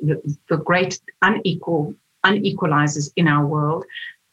the, 0.00 0.20
the 0.50 0.58
great 0.58 1.00
unequal 1.22 1.94
unequalizers 2.24 3.10
in 3.16 3.28
our 3.28 3.46
world. 3.46 3.84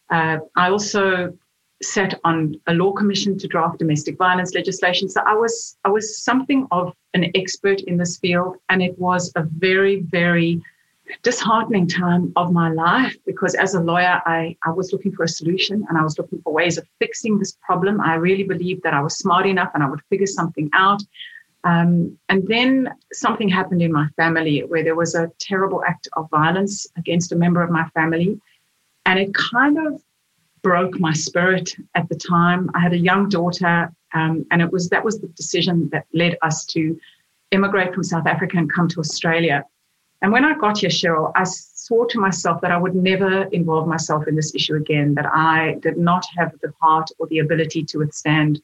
Uh, 0.09 0.39
I 0.57 0.69
also 0.69 1.37
sat 1.81 2.19
on 2.23 2.55
a 2.67 2.73
law 2.73 2.91
commission 2.91 3.37
to 3.37 3.47
draft 3.47 3.77
domestic 3.79 4.17
violence 4.17 4.53
legislation. 4.55 5.09
So 5.09 5.21
I 5.25 5.35
was 5.35 5.77
I 5.85 5.89
was 5.89 6.17
something 6.23 6.67
of 6.71 6.93
an 7.13 7.31
expert 7.35 7.81
in 7.81 7.97
this 7.97 8.17
field, 8.17 8.57
and 8.69 8.81
it 8.81 8.97
was 8.97 9.31
a 9.35 9.43
very 9.43 10.01
very 10.01 10.61
disheartening 11.21 11.87
time 11.87 12.33
of 12.35 12.51
my 12.51 12.69
life 12.69 13.15
because 13.25 13.55
as 13.55 13.75
a 13.75 13.79
lawyer 13.79 14.21
I, 14.25 14.57
I 14.65 14.71
was 14.71 14.91
looking 14.91 15.11
for 15.11 15.23
a 15.23 15.27
solution 15.27 15.85
and 15.87 15.97
I 15.97 16.03
was 16.03 16.17
looking 16.17 16.41
for 16.41 16.53
ways 16.53 16.77
of 16.77 16.87
fixing 16.99 17.37
this 17.37 17.57
problem. 17.61 18.01
I 18.01 18.15
really 18.15 18.43
believed 18.43 18.83
that 18.83 18.93
I 18.93 19.01
was 19.01 19.17
smart 19.17 19.45
enough 19.45 19.71
and 19.73 19.83
I 19.83 19.89
would 19.89 20.01
figure 20.09 20.25
something 20.25 20.69
out. 20.73 21.01
Um, 21.63 22.17
and 22.27 22.45
then 22.47 22.93
something 23.13 23.47
happened 23.47 23.81
in 23.81 23.91
my 23.91 24.07
family 24.17 24.61
where 24.61 24.83
there 24.83 24.95
was 24.95 25.15
a 25.15 25.31
terrible 25.39 25.83
act 25.85 26.07
of 26.13 26.29
violence 26.29 26.87
against 26.97 27.31
a 27.31 27.35
member 27.35 27.61
of 27.61 27.69
my 27.69 27.87
family. 27.89 28.39
And 29.05 29.19
it 29.19 29.33
kind 29.33 29.77
of 29.77 30.01
broke 30.61 30.99
my 30.99 31.13
spirit 31.13 31.75
at 31.95 32.09
the 32.09 32.15
time. 32.15 32.69
I 32.73 32.79
had 32.79 32.93
a 32.93 32.97
young 32.97 33.29
daughter, 33.29 33.93
um, 34.13 34.45
and 34.49 34.61
it 34.61 34.71
was 34.71 34.89
that 34.89 35.03
was 35.03 35.19
the 35.19 35.27
decision 35.27 35.89
that 35.91 36.05
led 36.13 36.37
us 36.41 36.65
to 36.67 36.99
immigrate 37.51 37.93
from 37.93 38.03
South 38.03 38.25
Africa 38.25 38.57
and 38.57 38.71
come 38.71 38.87
to 38.87 38.99
Australia. 38.99 39.65
And 40.23 40.31
when 40.31 40.45
I 40.45 40.57
got 40.57 40.77
here, 40.77 40.89
Cheryl, 40.89 41.33
I 41.35 41.43
swore 41.43 42.07
to 42.07 42.17
myself 42.17 42.61
that 42.61 42.71
I 42.71 42.77
would 42.77 42.95
never 42.95 43.43
involve 43.51 43.89
myself 43.89 44.25
in 44.25 44.35
this 44.35 44.55
issue 44.55 44.75
again, 44.75 45.15
that 45.15 45.25
I 45.25 45.75
did 45.81 45.97
not 45.97 46.25
have 46.37 46.53
the 46.61 46.73
heart 46.81 47.09
or 47.19 47.27
the 47.27 47.39
ability 47.39 47.83
to 47.83 47.97
withstand 47.97 48.61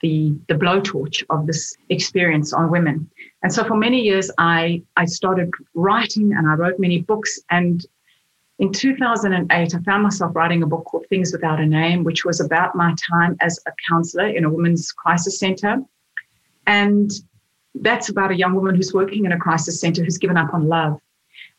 the, 0.00 0.36
the 0.48 0.54
blowtorch 0.54 1.22
of 1.30 1.46
this 1.46 1.76
experience 1.90 2.52
on 2.52 2.72
women. 2.72 3.08
And 3.44 3.54
so 3.54 3.62
for 3.62 3.76
many 3.76 4.02
years, 4.02 4.32
I, 4.36 4.82
I 4.96 5.04
started 5.04 5.52
writing 5.74 6.32
and 6.32 6.48
I 6.48 6.54
wrote 6.54 6.80
many 6.80 7.02
books. 7.02 7.38
And 7.50 7.86
in 8.58 8.72
2008, 8.72 9.48
I 9.74 9.78
found 9.82 10.02
myself 10.02 10.34
writing 10.34 10.64
a 10.64 10.66
book 10.66 10.86
called 10.86 11.06
Things 11.08 11.30
Without 11.32 11.60
a 11.60 11.66
Name, 11.66 12.02
which 12.02 12.24
was 12.24 12.40
about 12.40 12.74
my 12.74 12.96
time 13.08 13.36
as 13.40 13.60
a 13.68 13.72
counselor 13.88 14.26
in 14.26 14.44
a 14.44 14.50
women's 14.50 14.90
crisis 14.90 15.38
center. 15.38 15.78
And 16.66 17.12
that's 17.80 18.08
about 18.08 18.30
a 18.30 18.36
young 18.36 18.54
woman 18.54 18.74
who's 18.74 18.92
working 18.92 19.24
in 19.24 19.32
a 19.32 19.38
crisis 19.38 19.80
center 19.80 20.02
who's 20.04 20.18
given 20.18 20.36
up 20.36 20.52
on 20.54 20.68
love. 20.68 21.00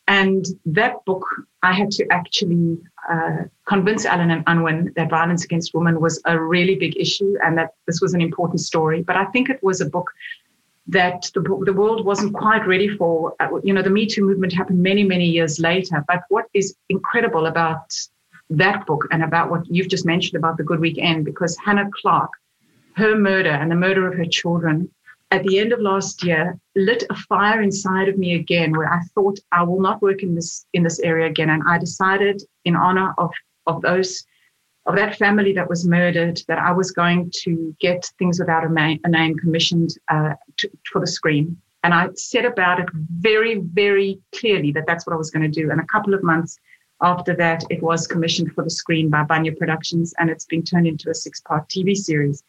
And 0.07 0.45
that 0.65 1.03
book, 1.05 1.25
I 1.63 1.73
had 1.73 1.91
to 1.91 2.07
actually 2.11 2.77
uh, 3.09 3.43
convince 3.65 4.05
Allen 4.05 4.31
and 4.31 4.43
Unwin 4.47 4.93
that 4.95 5.09
violence 5.09 5.43
against 5.43 5.73
women 5.73 5.99
was 5.99 6.21
a 6.25 6.39
really 6.39 6.75
big 6.75 6.95
issue 6.97 7.35
and 7.43 7.57
that 7.57 7.73
this 7.87 7.99
was 7.99 8.13
an 8.13 8.21
important 8.21 8.61
story. 8.61 9.03
But 9.03 9.17
I 9.17 9.25
think 9.25 9.49
it 9.49 9.61
was 9.61 9.81
a 9.81 9.85
book 9.85 10.09
that 10.87 11.29
the, 11.33 11.41
the 11.65 11.73
world 11.73 12.05
wasn't 12.05 12.33
quite 12.33 12.65
ready 12.65 12.87
for. 12.87 13.35
Uh, 13.41 13.59
you 13.63 13.73
know, 13.73 13.81
the 13.81 13.89
Me 13.89 14.05
Too 14.05 14.25
movement 14.25 14.53
happened 14.53 14.81
many, 14.81 15.03
many 15.03 15.25
years 15.25 15.59
later. 15.59 16.03
But 16.07 16.21
what 16.29 16.45
is 16.53 16.75
incredible 16.87 17.45
about 17.45 17.93
that 18.49 18.85
book 18.85 19.07
and 19.11 19.23
about 19.23 19.51
what 19.51 19.67
you've 19.67 19.89
just 19.89 20.05
mentioned 20.05 20.37
about 20.37 20.55
The 20.55 20.63
Good 20.63 20.79
Weekend, 20.79 21.25
because 21.25 21.57
Hannah 21.57 21.89
Clarke, 22.01 22.31
her 22.95 23.17
murder 23.17 23.49
and 23.49 23.69
the 23.69 23.75
murder 23.75 24.07
of 24.07 24.17
her 24.17 24.25
children 24.25 24.89
at 25.31 25.43
the 25.43 25.59
end 25.59 25.73
of 25.73 25.81
last 25.81 26.23
year 26.23 26.57
lit 26.75 27.03
a 27.09 27.15
fire 27.15 27.61
inside 27.61 28.07
of 28.07 28.17
me 28.17 28.35
again 28.35 28.71
where 28.71 28.91
I 28.91 29.01
thought 29.13 29.39
I 29.51 29.63
will 29.63 29.81
not 29.81 30.01
work 30.01 30.23
in 30.23 30.35
this 30.35 30.65
in 30.73 30.83
this 30.83 30.99
area 30.99 31.27
again. 31.27 31.49
And 31.49 31.63
I 31.67 31.77
decided 31.77 32.41
in 32.65 32.75
honor 32.75 33.13
of 33.17 33.31
of 33.65 33.81
those 33.81 34.23
of 34.85 34.95
that 34.95 35.17
family 35.17 35.51
that 35.53 35.69
was 35.69 35.85
murdered 35.85 36.39
that 36.47 36.59
I 36.59 36.71
was 36.71 36.91
going 36.91 37.31
to 37.43 37.75
get 37.81 38.09
things 38.17 38.39
without 38.39 38.65
a, 38.65 38.69
ma- 38.69 38.95
a 39.03 39.09
name 39.09 39.35
commissioned 39.37 39.89
uh, 40.09 40.33
to, 40.57 40.71
for 40.89 41.01
the 41.01 41.07
screen. 41.07 41.57
And 41.83 41.93
I 41.93 42.07
set 42.15 42.45
about 42.45 42.79
it 42.79 42.87
very, 42.93 43.55
very 43.59 44.19
clearly 44.33 44.71
that 44.71 44.85
that's 44.87 45.05
what 45.05 45.13
I 45.13 45.17
was 45.17 45.29
going 45.29 45.49
to 45.49 45.61
do. 45.61 45.71
And 45.71 45.81
a 45.81 45.85
couple 45.85 46.13
of 46.13 46.23
months 46.23 46.57
after 47.01 47.35
that, 47.35 47.63
it 47.69 47.83
was 47.83 48.07
commissioned 48.07 48.53
for 48.53 48.63
the 48.63 48.69
screen 48.69 49.09
by 49.09 49.23
Bunya 49.23 49.55
Productions, 49.57 50.13
and 50.17 50.29
it's 50.29 50.45
been 50.45 50.63
turned 50.63 50.87
into 50.87 51.09
a 51.09 51.13
six 51.13 51.41
part 51.41 51.67
TV 51.69 51.95
series 51.95 52.43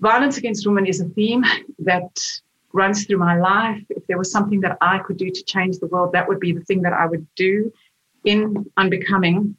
violence 0.00 0.36
against 0.36 0.66
women 0.66 0.86
is 0.86 1.00
a 1.00 1.08
theme 1.10 1.44
that 1.80 2.18
runs 2.72 3.06
through 3.06 3.18
my 3.18 3.38
life. 3.38 3.82
If 3.90 4.06
there 4.06 4.18
was 4.18 4.30
something 4.30 4.60
that 4.60 4.76
I 4.80 4.98
could 4.98 5.16
do 5.16 5.30
to 5.30 5.44
change 5.44 5.78
the 5.78 5.86
world, 5.86 6.12
that 6.12 6.28
would 6.28 6.40
be 6.40 6.52
the 6.52 6.60
thing 6.60 6.82
that 6.82 6.92
I 6.92 7.06
would 7.06 7.26
do 7.34 7.72
in 8.24 8.70
Unbecoming. 8.76 9.56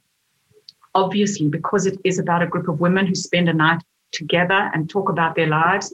Obviously, 0.94 1.48
because 1.48 1.86
it 1.86 1.98
is 2.04 2.18
about 2.18 2.42
a 2.42 2.46
group 2.46 2.68
of 2.68 2.80
women 2.80 3.06
who 3.06 3.14
spend 3.14 3.48
a 3.48 3.52
night 3.52 3.82
together 4.12 4.70
and 4.72 4.88
talk 4.88 5.08
about 5.08 5.34
their 5.34 5.46
lives. 5.46 5.92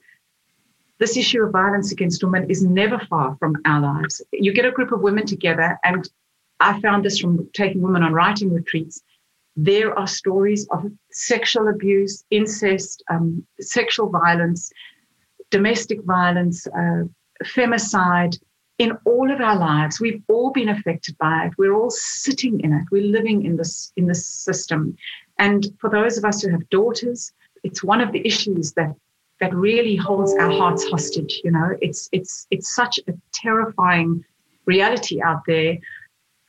This 0.98 1.16
issue 1.16 1.42
of 1.42 1.50
violence 1.50 1.90
against 1.90 2.22
women 2.22 2.48
is 2.48 2.62
never 2.62 2.98
far 3.10 3.36
from 3.36 3.56
our 3.64 3.80
lives. 3.80 4.22
You 4.32 4.52
get 4.52 4.64
a 4.64 4.70
group 4.70 4.92
of 4.92 5.00
women 5.00 5.26
together, 5.26 5.78
and 5.82 6.08
I 6.60 6.80
found 6.80 7.04
this 7.04 7.18
from 7.18 7.48
taking 7.52 7.82
women 7.82 8.02
on 8.02 8.12
writing 8.12 8.52
retreats 8.52 9.02
there 9.56 9.96
are 9.98 10.06
stories 10.06 10.66
of 10.70 10.84
sexual 11.10 11.68
abuse, 11.68 12.24
incest, 12.30 13.02
um, 13.10 13.46
sexual 13.60 14.08
violence, 14.08 14.72
domestic 15.50 16.02
violence, 16.02 16.66
uh, 16.66 17.04
femicide 17.44 18.38
in 18.78 18.92
all 19.04 19.30
of 19.30 19.40
our 19.40 19.56
lives. 19.56 20.00
We've 20.00 20.22
all 20.28 20.50
been 20.50 20.68
affected 20.68 21.16
by 21.18 21.46
it. 21.46 21.52
We're 21.56 21.74
all 21.74 21.90
sitting 21.90 22.60
in 22.60 22.72
it. 22.72 22.84
We're 22.90 23.06
living 23.06 23.44
in 23.44 23.56
this 23.56 23.92
in 23.96 24.06
this 24.06 24.26
system. 24.26 24.96
And 25.38 25.66
for 25.80 25.90
those 25.90 26.18
of 26.18 26.24
us 26.24 26.42
who 26.42 26.50
have 26.50 26.68
daughters, 26.70 27.32
it's 27.62 27.84
one 27.84 28.00
of 28.00 28.12
the 28.12 28.26
issues 28.26 28.72
that 28.72 28.94
that 29.40 29.54
really 29.54 29.96
holds 29.96 30.34
our 30.34 30.50
hearts 30.50 30.84
hostage. 30.88 31.40
You 31.44 31.52
know, 31.52 31.76
it's 31.80 32.08
it's 32.12 32.46
it's 32.50 32.74
such 32.74 32.98
a 33.06 33.14
terrifying 33.32 34.24
reality 34.66 35.22
out 35.22 35.42
there. 35.46 35.78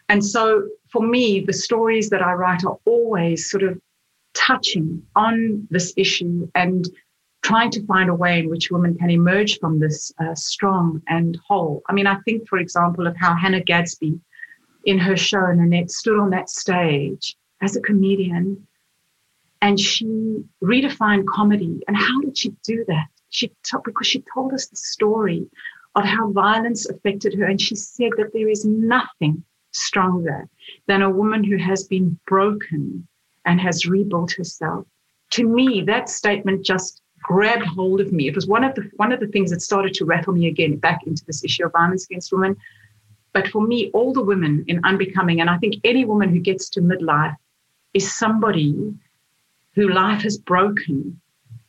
And 0.09 0.24
so 0.24 0.67
for 0.96 1.06
me, 1.06 1.42
the 1.42 1.52
stories 1.52 2.10
that 2.10 2.22
I 2.22 2.32
write 2.32 2.64
are 2.64 2.78
always 2.86 3.50
sort 3.50 3.64
of 3.64 3.78
touching 4.34 5.04
on 5.14 5.68
this 5.70 5.94
issue 5.98 6.50
and 6.56 6.88
trying 7.44 7.70
to 7.72 7.86
find 7.86 8.10
a 8.10 8.14
way 8.14 8.40
in 8.40 8.50
which 8.50 8.72
women 8.72 8.98
can 8.98 9.10
emerge 9.10 9.60
from 9.60 9.78
this 9.78 10.14
uh, 10.22 10.34
strong 10.36 11.02
and 11.10 11.38
whole. 11.46 11.82
I 11.90 11.92
mean, 11.92 12.08
I 12.08 12.16
think, 12.22 12.48
for 12.48 12.60
example, 12.60 13.08
of 13.08 13.18
how 13.18 13.36
Hannah 13.36 13.62
Gadsby 13.62 14.18
in 14.86 14.98
her 14.98 15.18
show 15.18 15.52
Nanette 15.52 15.92
stood 15.92 16.18
on 16.18 16.30
that 16.30 16.50
stage 16.50 17.36
as 17.62 17.75
a 17.75 17.82
comedian 17.82 18.66
and 19.62 19.78
she 19.78 20.46
redefined 20.64 21.25
comedy. 21.25 21.82
And 21.90 21.98
how 21.98 22.22
did 22.22 22.38
she 22.38 22.54
do 22.64 22.86
that? 22.88 23.08
She 23.32 23.50
t- 23.50 23.78
because 23.84 24.08
she 24.08 24.24
told 24.34 24.54
us 24.54 24.68
the 24.68 24.78
story 24.78 25.46
of 25.96 26.06
how 26.06 26.32
violence 26.32 26.88
affected 26.88 27.34
her, 27.34 27.44
and 27.44 27.60
she 27.60 27.75
said 27.75 28.12
that 28.16 28.32
there 28.32 28.48
is 28.48 28.64
nothing 28.64 29.44
stronger 29.75 30.48
than 30.88 31.01
a 31.01 31.10
woman 31.10 31.44
who 31.44 31.58
has 31.58 31.84
been 31.84 32.17
broken 32.25 33.08
and 33.46 33.62
has 33.62 33.86
rebuilt 33.86 34.32
herself. 34.32 34.86
to 35.32 35.48
me, 35.48 35.82
that 35.82 36.08
statement 36.10 36.63
just 36.65 37.01
grabbed 37.22 37.65
hold 37.65 38.00
of 38.00 38.13
me. 38.13 38.27
It 38.27 38.36
was 38.36 38.48
one 38.48 38.63
of 38.63 38.75
the 38.75 38.89
one 38.98 39.12
of 39.12 39.20
the 39.20 39.27
things 39.27 39.50
that 39.51 39.62
started 39.62 39.94
to 39.96 40.05
rattle 40.05 40.34
me 40.34 40.48
again 40.48 40.77
back 40.77 41.00
into 41.08 41.25
this 41.25 41.44
issue 41.44 41.65
of 41.65 41.72
violence 41.72 42.05
against 42.05 42.32
women. 42.32 42.55
But 43.34 43.48
for 43.48 43.62
me, 43.62 43.89
all 43.94 44.13
the 44.13 44.22
women 44.22 44.63
in 44.67 44.79
unbecoming, 44.84 45.41
and 45.41 45.50
I 45.50 45.58
think 45.58 45.75
any 45.84 46.05
woman 46.05 46.29
who 46.29 46.39
gets 46.39 46.70
to 46.70 46.82
midlife 46.82 47.36
is 47.94 48.13
somebody 48.13 48.94
who 49.74 49.89
life 49.89 50.22
has 50.22 50.38
broken, 50.38 51.20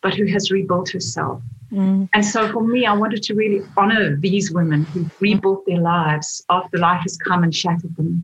but 0.03 0.15
who 0.15 0.27
has 0.27 0.51
rebuilt 0.51 0.91
herself. 0.91 1.43
Mm. 1.73 2.09
And 2.13 2.25
so 2.25 2.51
for 2.53 2.63
me, 2.63 2.87
I 2.87 2.93
wanted 2.93 3.23
to 3.25 3.35
really 3.35 3.63
honor 3.77 4.17
these 4.17 4.53
women 4.53 4.85
who 4.85 5.11
rebuilt 5.21 5.67
their 5.67 5.81
lives 5.81 6.45
after 6.49 6.79
life 6.79 7.03
has 7.03 7.17
come 7.17 7.43
and 7.43 7.55
shattered 7.55 7.95
them. 7.97 8.23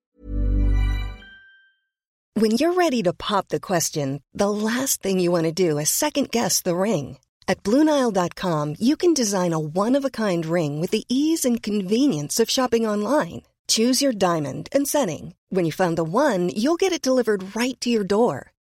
When 2.35 2.53
you're 2.53 2.73
ready 2.73 3.03
to 3.03 3.13
pop 3.13 3.49
the 3.49 3.61
question, 3.61 4.23
the 4.33 4.51
last 4.51 5.03
thing 5.03 5.21
you 5.21 5.31
want 5.31 5.45
to 5.45 5.53
do 5.53 5.79
is 5.79 5.91
second 5.91 6.31
guess 6.31 6.63
the 6.63 6.75
ring. 6.75 7.19
At 7.47 7.63
Bluenile.com, 7.63 8.77
you 8.79 8.97
can 8.97 9.13
design 9.13 9.53
a 9.53 9.61
one 9.61 9.97
of 9.97 10.05
a 10.05 10.11
kind 10.11 10.47
ring 10.47 10.81
with 10.81 10.93
the 10.93 11.05
ease 11.09 11.45
and 11.45 11.63
convenience 11.63 12.41
of 12.41 12.49
shopping 12.49 12.87
online. 12.87 13.43
Choose 13.69 14.01
your 14.01 14.13
diamond 14.13 14.69
and 14.73 14.89
setting. 14.89 15.35
When 15.51 15.67
you 15.67 15.73
find 15.73 15.97
the 15.99 16.05
one, 16.05 16.49
you'll 16.49 16.77
get 16.77 16.93
it 16.93 17.03
delivered 17.03 17.55
right 17.55 17.79
to 17.83 17.91
your 17.91 18.05
door. 18.05 18.52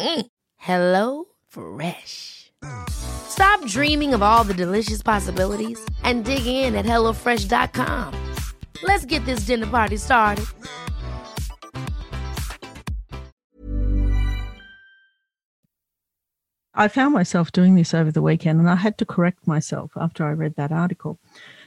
Mm. 0.00 0.26
Hello 0.56 1.24
Fresh. 1.48 2.52
Stop 2.88 3.64
dreaming 3.66 4.14
of 4.14 4.22
all 4.22 4.44
the 4.44 4.54
delicious 4.54 5.02
possibilities 5.02 5.78
and 6.04 6.24
dig 6.24 6.46
in 6.46 6.74
at 6.74 6.86
HelloFresh.com. 6.86 8.14
Let's 8.82 9.04
get 9.04 9.24
this 9.26 9.40
dinner 9.40 9.66
party 9.66 9.98
started. 9.98 10.46
I 16.72 16.88
found 16.88 17.12
myself 17.12 17.52
doing 17.52 17.74
this 17.74 17.92
over 17.92 18.10
the 18.10 18.22
weekend 18.22 18.58
and 18.58 18.70
I 18.70 18.76
had 18.76 18.96
to 18.98 19.04
correct 19.04 19.46
myself 19.46 19.90
after 19.96 20.24
I 20.24 20.30
read 20.30 20.54
that 20.56 20.72
article. 20.72 21.18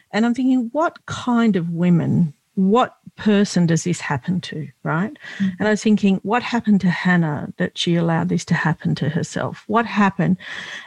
And 0.10 0.26
I'm 0.26 0.34
thinking, 0.34 0.70
what 0.72 1.06
kind 1.06 1.56
of 1.56 1.70
women, 1.70 2.34
what 2.56 2.98
person 3.16 3.66
does 3.66 3.84
this 3.84 4.00
happen 4.00 4.42
to, 4.42 4.68
right? 4.84 5.18
Mm-hmm. 5.38 5.50
And 5.60 5.68
I 5.68 5.72
was 5.72 5.84
thinking, 5.84 6.20
what 6.24 6.44
happened 6.44 6.82
to 6.82 6.90
Hannah 6.90 7.52
that 7.58 7.78
she 7.78 7.96
allowed 7.96 8.30
this 8.30 8.46
to 8.46 8.54
happen 8.54 8.96
to 8.96 9.10
herself? 9.10 9.64
What 9.68 9.86
happened? 9.86 10.38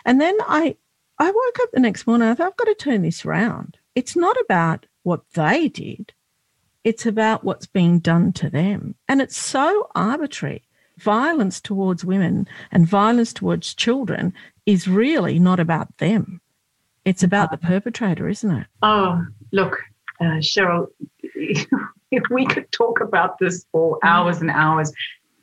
And 0.05 0.21
then 0.21 0.37
I 0.43 0.77
I 1.19 1.31
woke 1.31 1.59
up 1.63 1.71
the 1.73 1.81
next 1.81 2.07
morning, 2.07 2.29
I 2.29 2.35
thought, 2.35 2.49
I've 2.49 2.57
got 2.57 2.65
to 2.65 2.75
turn 2.75 3.03
this 3.03 3.25
around. 3.25 3.79
It's 3.95 4.17
not 4.17 4.37
about 4.43 4.85
what 5.03 5.23
they 5.33 5.69
did, 5.69 6.13
it's 6.85 7.07
about 7.07 7.43
what's 7.43 7.67
being 7.67 7.99
done 8.01 8.33
to 8.35 8.51
them. 8.51 8.95
And 9.09 9.21
it's 9.21 9.37
so 9.37 9.89
arbitrary. 9.95 10.63
Violence 10.99 11.61
towards 11.61 12.05
women 12.07 12.49
and 12.73 12.87
violence 12.87 13.33
towards 13.33 13.75
children 13.75 14.33
is 14.65 14.89
really 14.89 15.39
not 15.39 15.61
about 15.61 15.95
them. 15.99 16.41
It's 17.05 17.23
about 17.23 17.51
the 17.51 17.59
perpetrator, 17.59 18.29
isn't 18.29 18.51
it? 18.51 18.67
Oh, 18.83 19.23
look, 19.53 19.79
uh, 20.21 20.41
Cheryl, 20.41 20.87
if 22.11 22.23
we 22.31 22.47
could 22.47 22.71
talk 22.73 23.01
about 23.01 23.39
this 23.39 23.67
for 23.73 23.99
hours 24.03 24.41
and 24.41 24.51
hours, 24.51 24.93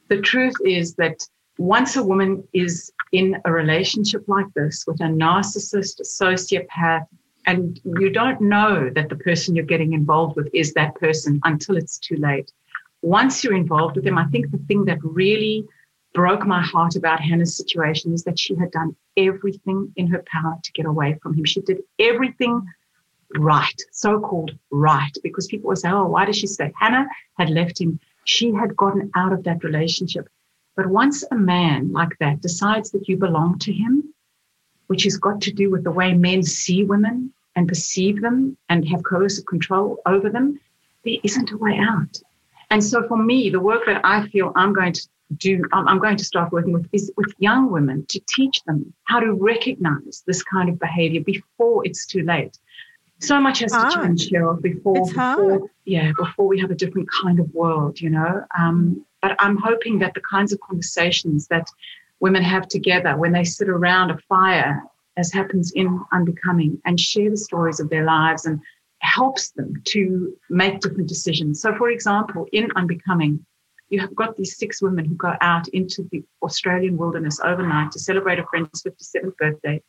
the 0.09 0.19
truth 0.21 0.55
is 0.65 0.95
that 0.95 1.27
once 1.57 1.95
a 1.95 2.03
woman 2.03 2.43
is 2.53 2.91
in 3.11 3.37
a 3.45 3.51
relationship 3.51 4.23
like 4.27 4.47
this 4.55 4.85
with 4.87 4.99
a 5.01 5.05
narcissist, 5.05 5.99
a 5.99 6.03
sociopath, 6.03 7.05
and 7.45 7.79
you 7.83 8.09
don't 8.09 8.41
know 8.41 8.89
that 8.95 9.09
the 9.09 9.15
person 9.15 9.55
you're 9.55 9.65
getting 9.65 9.93
involved 9.93 10.35
with 10.35 10.49
is 10.53 10.73
that 10.73 10.95
person 10.95 11.39
until 11.43 11.77
it's 11.77 11.99
too 11.99 12.15
late. 12.15 12.51
Once 13.01 13.43
you're 13.43 13.55
involved 13.55 13.95
with 13.95 14.05
them, 14.05 14.17
I 14.17 14.25
think 14.27 14.49
the 14.49 14.57
thing 14.67 14.85
that 14.85 14.97
really 15.03 15.65
broke 16.13 16.45
my 16.45 16.61
heart 16.61 16.95
about 16.95 17.19
Hannah's 17.19 17.57
situation 17.57 18.13
is 18.13 18.23
that 18.23 18.39
she 18.39 18.55
had 18.55 18.71
done 18.71 18.95
everything 19.17 19.91
in 19.95 20.07
her 20.07 20.23
power 20.25 20.57
to 20.63 20.71
get 20.71 20.85
away 20.85 21.19
from 21.21 21.33
him. 21.33 21.45
She 21.45 21.61
did 21.61 21.81
everything 21.99 22.65
right, 23.37 23.81
so 23.91 24.19
called 24.19 24.51
right, 24.71 25.11
because 25.23 25.47
people 25.47 25.67
would 25.69 25.77
say, 25.77 25.89
oh, 25.89 26.07
why 26.07 26.25
did 26.25 26.35
she 26.35 26.47
stay? 26.47 26.71
Hannah 26.79 27.07
had 27.37 27.49
left 27.49 27.79
him. 27.79 27.99
She 28.25 28.53
had 28.53 28.75
gotten 28.75 29.11
out 29.15 29.33
of 29.33 29.43
that 29.43 29.63
relationship. 29.63 30.29
But 30.75 30.87
once 30.87 31.23
a 31.29 31.35
man 31.35 31.91
like 31.91 32.17
that 32.19 32.41
decides 32.41 32.91
that 32.91 33.07
you 33.07 33.17
belong 33.17 33.59
to 33.59 33.71
him, 33.71 34.13
which 34.87 35.03
has 35.03 35.17
got 35.17 35.41
to 35.41 35.51
do 35.51 35.69
with 35.69 35.83
the 35.83 35.91
way 35.91 36.13
men 36.13 36.43
see 36.43 36.83
women 36.83 37.33
and 37.55 37.67
perceive 37.67 38.21
them 38.21 38.57
and 38.69 38.87
have 38.87 39.03
coercive 39.03 39.45
control 39.45 39.99
over 40.05 40.29
them, 40.29 40.59
there 41.05 41.17
isn't 41.23 41.51
a 41.51 41.57
way 41.57 41.77
out. 41.77 42.21
And 42.71 42.83
so 42.83 43.07
for 43.07 43.17
me, 43.17 43.49
the 43.49 43.59
work 43.59 43.85
that 43.85 44.01
I 44.03 44.27
feel 44.29 44.51
I'm 44.55 44.73
going 44.73 44.93
to 44.93 45.07
do 45.37 45.63
I'm 45.71 45.99
going 45.99 46.17
to 46.17 46.23
start 46.23 46.51
working 46.51 46.73
with 46.73 46.87
is 46.91 47.11
with 47.17 47.33
young 47.39 47.71
women 47.71 48.05
to 48.09 48.19
teach 48.27 48.61
them 48.65 48.93
how 49.05 49.19
to 49.19 49.33
recognize 49.33 50.23
this 50.25 50.43
kind 50.43 50.69
of 50.69 50.79
behavior 50.79 51.21
before 51.21 51.85
it's 51.85 52.05
too 52.05 52.23
late. 52.23 52.57
So 53.23 53.39
much 53.39 53.59
has 53.59 53.71
to 53.71 53.91
change, 53.95 54.29
Cheryl, 54.29 54.61
before, 54.61 55.05
before 55.05 55.69
yeah, 55.85 56.11
before 56.17 56.45
we 56.45 56.59
have 56.59 56.71
a 56.71 56.75
different 56.75 57.07
kind 57.09 57.39
of 57.39 57.53
world, 57.53 58.01
you 58.01 58.09
know. 58.09 58.43
Um, 58.57 59.05
but 59.21 59.35
I'm 59.39 59.55
hoping 59.57 59.99
that 59.99 60.13
the 60.13 60.21
kinds 60.21 60.51
of 60.51 60.59
conversations 60.59 61.47
that 61.47 61.69
women 62.19 62.43
have 62.43 62.67
together 62.67 63.15
when 63.15 63.31
they 63.31 63.45
sit 63.45 63.69
around 63.69 64.11
a 64.11 64.17
fire, 64.29 64.83
as 65.15 65.31
happens 65.31 65.71
in 65.71 66.03
Unbecoming, 66.11 66.81
and 66.85 66.99
share 66.99 67.29
the 67.29 67.37
stories 67.37 67.79
of 67.79 67.89
their 67.89 68.03
lives 68.03 68.45
and 68.45 68.59
helps 68.99 69.51
them 69.51 69.81
to 69.85 70.35
make 70.49 70.81
different 70.81 71.07
decisions. 71.07 71.61
So, 71.61 71.73
for 71.75 71.89
example, 71.89 72.47
in 72.51 72.69
Unbecoming, 72.75 73.45
you 73.89 74.01
have 74.01 74.13
got 74.15 74.35
these 74.35 74.57
six 74.57 74.81
women 74.81 75.05
who 75.05 75.15
go 75.15 75.33
out 75.39 75.67
into 75.69 76.07
the 76.11 76.23
Australian 76.41 76.97
wilderness 76.97 77.39
overnight 77.41 77.91
to 77.91 77.99
celebrate 77.99 78.39
a 78.39 78.45
friend's 78.47 78.83
57th 78.83 79.37
birthday. 79.37 79.81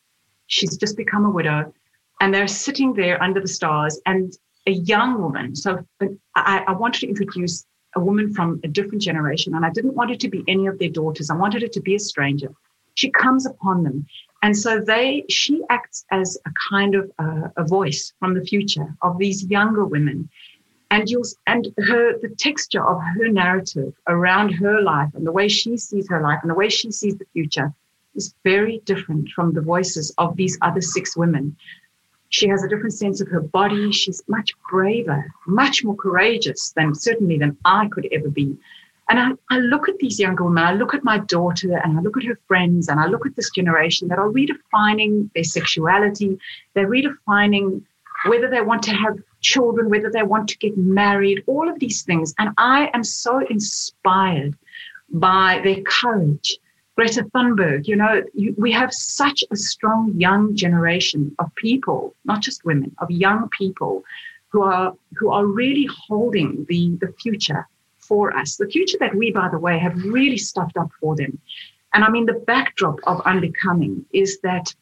She's 0.47 0.77
just 0.77 0.97
become 0.97 1.25
a 1.25 1.31
widow, 1.31 1.73
and 2.21 2.33
they're 2.33 2.49
sitting 2.49 2.95
there 2.95 3.23
under 3.23 3.41
the 3.41 3.49
stars. 3.49 4.01
And 4.07 4.33
a 4.67 4.73
young 4.73 5.21
woman, 5.21 5.55
so 5.55 5.85
I, 6.35 6.65
I 6.67 6.73
wanted 6.73 7.01
to 7.01 7.09
introduce 7.09 7.67
a 7.97 8.01
woman 8.01 8.33
from 8.33 8.61
a 8.65 8.69
different 8.69 9.03
generation, 9.03 9.55
and 9.55 9.65
I 9.65 9.71
didn't 9.71 9.95
want 9.95 10.11
it 10.11 10.21
to 10.21 10.29
be 10.29 10.43
any 10.49 10.67
of 10.67 10.79
their 10.79 10.89
daughters. 10.89 11.31
I 11.31 11.37
wanted 11.37 11.63
it 11.63 11.73
to 11.73 11.81
be 11.81 11.95
a 11.95 11.99
stranger. 11.99 12.49
She 12.95 13.11
comes 13.11 13.45
upon 13.47 13.83
them, 13.83 14.07
and 14.43 14.57
so 14.57 14.81
they, 14.81 15.25
she 15.29 15.63
acts 15.71 16.05
as 16.11 16.39
a 16.47 16.51
kind 16.71 16.95
of 16.95 17.11
uh, 17.19 17.49
a 17.57 17.65
voice 17.65 18.13
from 18.19 18.35
the 18.35 18.45
future 18.45 18.95
of 19.03 19.19
these 19.19 19.45
younger 19.45 19.85
women 19.85 20.29
and 20.95 21.11
you'll 21.11 21.25
and 21.47 21.73
her 21.79 22.19
the 22.19 22.29
texture 22.29 22.87
of 22.87 23.01
her 23.17 23.29
narrative 23.29 23.93
around 24.07 24.51
her 24.51 24.81
life 24.81 25.11
and 25.15 25.27
the 25.27 25.33
way 25.33 25.49
she 25.49 25.77
sees 25.77 26.09
her 26.09 26.23
life 26.23 26.39
and 26.43 26.51
the 26.51 26.55
way 26.55 26.69
she 26.69 26.91
sees 26.91 27.17
the 27.17 27.27
future 27.33 27.73
is 28.15 28.35
very 28.45 28.81
different 28.85 29.29
from 29.31 29.53
the 29.53 29.61
voices 29.61 30.15
of 30.19 30.37
these 30.37 30.57
other 30.63 30.81
six 30.81 31.17
women 31.17 31.57
she 32.35 32.49
has 32.49 32.63
a 32.65 32.69
different 32.69 32.93
sense 32.93 33.21
of 33.21 33.29
her 33.29 33.41
body 33.41 33.93
she's 33.93 34.23
much 34.29 34.51
braver 34.71 35.21
much 35.47 35.85
more 35.85 35.97
courageous 35.97 36.73
than 36.77 36.95
certainly 36.95 37.39
than 37.39 37.57
i 37.65 37.87
could 37.89 38.09
ever 38.13 38.29
be 38.29 38.57
and 39.09 39.21
I, 39.21 39.55
I 39.55 39.59
look 39.59 39.89
at 39.89 39.99
these 39.99 40.19
younger 40.19 40.45
women, 40.45 40.65
I 40.65 40.73
look 40.73 40.95
at 40.95 41.05
my 41.05 41.19
daughter 41.19 41.77
and 41.77 41.99
I 41.99 42.01
look 42.01 42.17
at 42.17 42.25
her 42.25 42.39
friends 42.49 42.89
and 42.89 42.99
I 42.99 43.07
look 43.07 43.27
at 43.27 43.37
this 43.37 43.51
generation 43.51 44.09
that 44.09 44.19
are 44.19 44.31
redefining 44.31 45.31
their 45.35 45.45
sexuality. 45.45 46.39
They're 46.73 46.89
redefining 46.89 47.83
whether 48.27 48.49
they 48.49 48.63
want 48.63 48.83
to 48.85 48.93
have 48.93 49.19
children, 49.41 49.91
whether 49.91 50.11
they 50.11 50.23
want 50.23 50.49
to 50.49 50.59
get 50.59 50.79
married, 50.79 51.45
all 51.47 51.69
of 51.69 51.79
these 51.79 52.03
things. 52.03 52.35
And 52.39 52.55
I 52.57 52.91
am 52.95 53.05
so 53.05 53.41
inspired 53.41 54.57
by 55.11 55.61
their 55.63 55.83
courage. 55.83 56.57
Greta 56.97 57.25
Thunberg, 57.35 57.89
you 57.89 57.97
know, 57.97 58.23
you, 58.35 58.55
we 58.57 58.71
have 58.71 58.93
such 58.93 59.43
a 59.51 59.57
strong 59.57 60.13
young 60.17 60.55
generation 60.55 61.35
of 61.39 61.53
people, 61.57 62.15
not 62.25 62.41
just 62.41 62.65
women, 62.65 62.95
of 62.99 63.11
young 63.11 63.49
people 63.49 64.05
who 64.49 64.63
are 64.63 64.95
who 65.17 65.31
are 65.31 65.45
really 65.45 65.89
holding 66.07 66.65
the, 66.69 66.97
the 67.01 67.13
future 67.21 67.67
for 67.99 68.37
us. 68.37 68.57
The 68.57 68.69
future 68.69 68.99
that 69.01 69.15
we, 69.15 69.33
by 69.33 69.49
the 69.49 69.59
way, 69.59 69.79
have 69.79 69.97
really 70.05 70.39
stuffed 70.39 70.77
up 70.77 70.91
for 71.01 71.17
them. 71.17 71.39
And 71.93 72.05
I 72.05 72.11
mean, 72.11 72.27
the 72.27 72.45
backdrop 72.47 73.01
of 73.05 73.21
unbecoming 73.23 74.05
is 74.13 74.39
that 74.43 74.73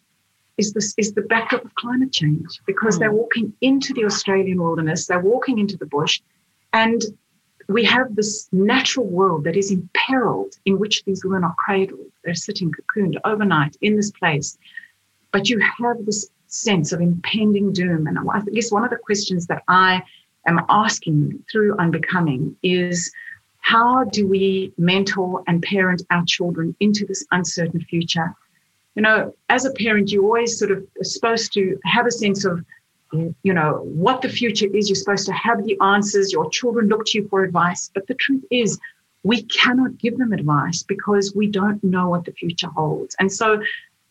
is 0.58 0.74
this 0.74 0.92
is 0.98 1.14
the 1.14 1.22
backdrop 1.22 1.64
of 1.64 1.74
climate 1.76 2.12
change 2.12 2.60
because 2.66 2.96
mm. 2.96 3.00
they're 3.00 3.12
walking 3.12 3.54
into 3.62 3.94
the 3.94 4.04
Australian 4.04 4.60
wilderness, 4.60 5.06
they're 5.06 5.20
walking 5.20 5.58
into 5.58 5.78
the 5.78 5.86
bush, 5.86 6.20
and 6.74 7.02
we 7.72 7.84
have 7.84 8.14
this 8.14 8.48
natural 8.52 9.06
world 9.06 9.44
that 9.44 9.56
is 9.56 9.70
imperiled 9.70 10.54
in 10.64 10.78
which 10.78 11.04
these 11.04 11.24
women 11.24 11.44
are 11.44 11.54
cradled. 11.58 12.10
They're 12.24 12.34
sitting 12.34 12.72
cocooned 12.72 13.18
overnight 13.24 13.76
in 13.80 13.96
this 13.96 14.10
place. 14.10 14.58
But 15.32 15.48
you 15.48 15.58
have 15.58 16.04
this 16.04 16.30
sense 16.46 16.92
of 16.92 17.00
impending 17.00 17.72
doom. 17.72 18.06
And 18.06 18.18
I 18.30 18.40
guess 18.52 18.70
one 18.70 18.84
of 18.84 18.90
the 18.90 18.96
questions 18.96 19.46
that 19.46 19.62
I 19.68 20.02
am 20.46 20.60
asking 20.68 21.44
through 21.50 21.76
Unbecoming 21.78 22.56
is 22.62 23.12
how 23.60 24.04
do 24.04 24.26
we 24.26 24.72
mentor 24.76 25.42
and 25.46 25.62
parent 25.62 26.02
our 26.10 26.24
children 26.26 26.76
into 26.80 27.06
this 27.06 27.24
uncertain 27.30 27.80
future? 27.80 28.34
You 28.94 29.02
know, 29.02 29.34
as 29.48 29.64
a 29.64 29.72
parent, 29.72 30.10
you're 30.10 30.24
always 30.24 30.58
sort 30.58 30.72
of 30.72 30.86
supposed 31.02 31.52
to 31.54 31.78
have 31.84 32.06
a 32.06 32.10
sense 32.10 32.44
of 32.44 32.64
you 33.12 33.52
know, 33.52 33.82
what 33.84 34.22
the 34.22 34.28
future 34.28 34.66
is. 34.74 34.88
You're 34.88 34.96
supposed 34.96 35.26
to 35.26 35.32
have 35.32 35.64
the 35.64 35.78
answers. 35.80 36.32
Your 36.32 36.48
children 36.50 36.88
look 36.88 37.04
to 37.06 37.18
you 37.18 37.28
for 37.28 37.42
advice. 37.42 37.90
But 37.94 38.06
the 38.06 38.14
truth 38.14 38.44
is, 38.50 38.78
we 39.22 39.42
cannot 39.42 39.98
give 39.98 40.18
them 40.18 40.32
advice 40.32 40.82
because 40.82 41.34
we 41.34 41.46
don't 41.46 41.82
know 41.84 42.08
what 42.08 42.24
the 42.24 42.32
future 42.32 42.68
holds. 42.68 43.14
And 43.18 43.30
so 43.30 43.62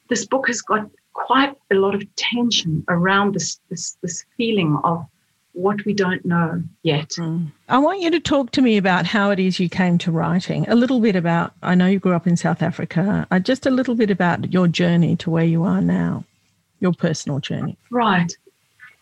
this 0.10 0.26
book 0.26 0.48
has 0.48 0.62
got 0.62 0.90
quite 1.14 1.56
a 1.72 1.76
lot 1.76 1.96
of 1.96 2.04
tension 2.16 2.84
around 2.88 3.34
this, 3.34 3.60
this, 3.70 3.98
this 4.02 4.24
feeling 4.38 4.80
of 4.84 5.06
what 5.54 5.84
we 5.86 5.94
don't 5.94 6.24
know 6.26 6.64
yet. 6.84 7.10
Mm. 7.18 7.52
I 7.68 7.78
want 7.78 8.00
you 8.00 8.10
to 8.12 8.20
talk 8.22 8.52
to 8.52 8.62
me 8.62 8.78
about 8.78 9.06
how 9.06 9.32
it 9.32 9.40
is 9.40 9.60
you 9.60 9.68
came 9.68 9.98
to 10.00 10.12
writing. 10.12 10.66
A 10.70 10.76
little 10.76 11.02
bit 11.02 11.16
about, 11.16 11.54
I 11.62 11.76
know 11.76 11.88
you 11.88 12.00
grew 12.00 12.14
up 12.14 12.28
in 12.28 12.38
South 12.38 12.62
Africa, 12.62 13.28
uh, 13.30 13.40
just 13.40 13.66
a 13.66 13.70
little 13.70 13.96
bit 13.96 14.10
about 14.10 14.54
your 14.54 14.68
journey 14.70 15.18
to 15.18 15.30
where 15.30 15.44
you 15.44 15.64
are 15.64 15.82
now, 15.82 16.24
your 16.80 16.94
personal 16.94 17.40
journey. 17.40 17.78
Right. 17.90 18.32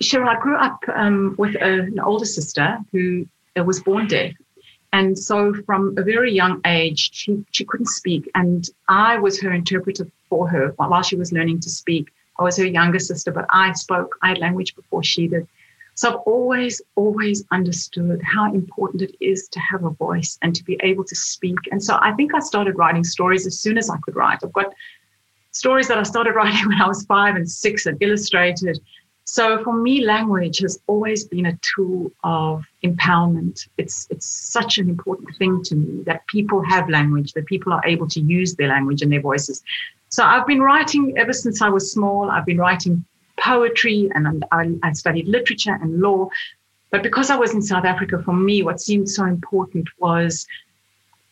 Sure, 0.02 0.26
I 0.26 0.40
grew 0.40 0.58
up 0.58 0.80
um, 0.94 1.36
with 1.38 1.56
a, 1.56 1.82
an 1.82 2.00
older 2.00 2.26
sister 2.26 2.78
who 2.92 3.28
uh, 3.58 3.64
was 3.64 3.82
born 3.82 4.08
deaf. 4.08 4.34
And 4.92 5.18
so 5.18 5.54
from 5.66 5.96
a 5.98 6.04
very 6.04 6.34
young 6.34 6.62
age, 6.66 7.12
she, 7.14 7.46
she 7.52 7.66
couldn't 7.66 7.88
speak. 7.88 8.30
And 8.34 8.68
I 8.88 9.18
was 9.18 9.40
her 9.42 9.54
interpreter 9.54 10.08
for 10.30 10.48
her 10.50 10.74
while 10.78 11.04
she 11.04 11.16
was 11.16 11.32
learning 11.32 11.60
to 11.62 11.70
speak. 11.70 12.12
I 12.40 12.44
was 12.44 12.58
her 12.58 12.66
younger 12.66 13.00
sister, 13.00 13.32
but 13.32 13.46
I 13.50 13.74
spoke, 13.74 14.18
I 14.22 14.30
had 14.30 14.40
language 14.40 14.76
before 14.76 15.04
she 15.04 15.28
did. 15.28 15.48
So 15.96 16.10
I've 16.10 16.20
always, 16.26 16.82
always 16.96 17.44
understood 17.52 18.22
how 18.24 18.54
important 18.54 19.02
it 19.02 19.16
is 19.20 19.50
to 19.50 19.60
have 19.60 19.84
a 19.84 19.90
voice 19.90 20.40
and 20.42 20.56
to 20.56 20.64
be 20.64 20.80
able 20.82 21.04
to 21.04 21.16
speak. 21.16 21.58
And 21.72 21.84
so 21.84 22.00
I 22.02 22.14
think 22.14 22.34
I 22.34 22.40
started 22.40 22.78
writing 22.78 23.04
stories 23.04 23.46
as 23.46 23.60
soon 23.60 23.78
as 23.78 23.90
I 23.90 23.98
could 23.98 24.16
write. 24.16 24.40
I've 24.42 24.54
got 24.54 24.74
stories 25.52 25.90
that 25.90 25.98
I 25.98 26.04
started 26.04 26.32
writing 26.36 26.70
when 26.70 26.82
I 26.82 26.88
was 26.88 27.06
five 27.06 27.36
and 27.36 27.50
six 27.52 27.86
and 27.86 28.02
illustrated. 28.02 28.80
So 29.32 29.64
for 29.64 29.74
me, 29.74 30.04
language 30.04 30.58
has 30.58 30.80
always 30.88 31.24
been 31.24 31.46
a 31.46 31.60
tool 31.62 32.12
of 32.24 32.66
empowerment. 32.84 33.68
It's 33.78 34.08
it's 34.10 34.26
such 34.26 34.80
an 34.80 34.90
important 34.90 35.30
thing 35.38 35.62
to 35.66 35.76
me 35.76 36.02
that 36.06 36.26
people 36.26 36.64
have 36.64 36.90
language, 36.90 37.34
that 37.34 37.46
people 37.46 37.72
are 37.72 37.86
able 37.86 38.08
to 38.08 38.20
use 38.20 38.56
their 38.56 38.70
language 38.70 39.04
and 39.04 39.12
their 39.12 39.22
voices. 39.22 39.62
So 40.10 40.24
I've 40.24 40.48
been 40.48 40.64
writing 40.64 41.16
ever 41.16 41.32
since 41.32 41.62
I 41.62 41.70
was 41.70 41.92
small. 41.92 42.32
I've 42.32 42.48
been 42.48 42.58
writing 42.58 43.06
poetry 43.40 44.10
and 44.16 44.44
I, 44.52 44.74
I 44.82 44.94
studied 44.94 45.28
literature 45.28 45.78
and 45.80 46.02
law. 46.02 46.30
But 46.90 47.04
because 47.04 47.30
I 47.30 47.36
was 47.36 47.54
in 47.54 47.62
South 47.62 47.86
Africa, 47.86 48.24
for 48.26 48.34
me, 48.34 48.64
what 48.64 48.82
seemed 48.82 49.10
so 49.12 49.26
important 49.26 49.88
was 50.00 50.48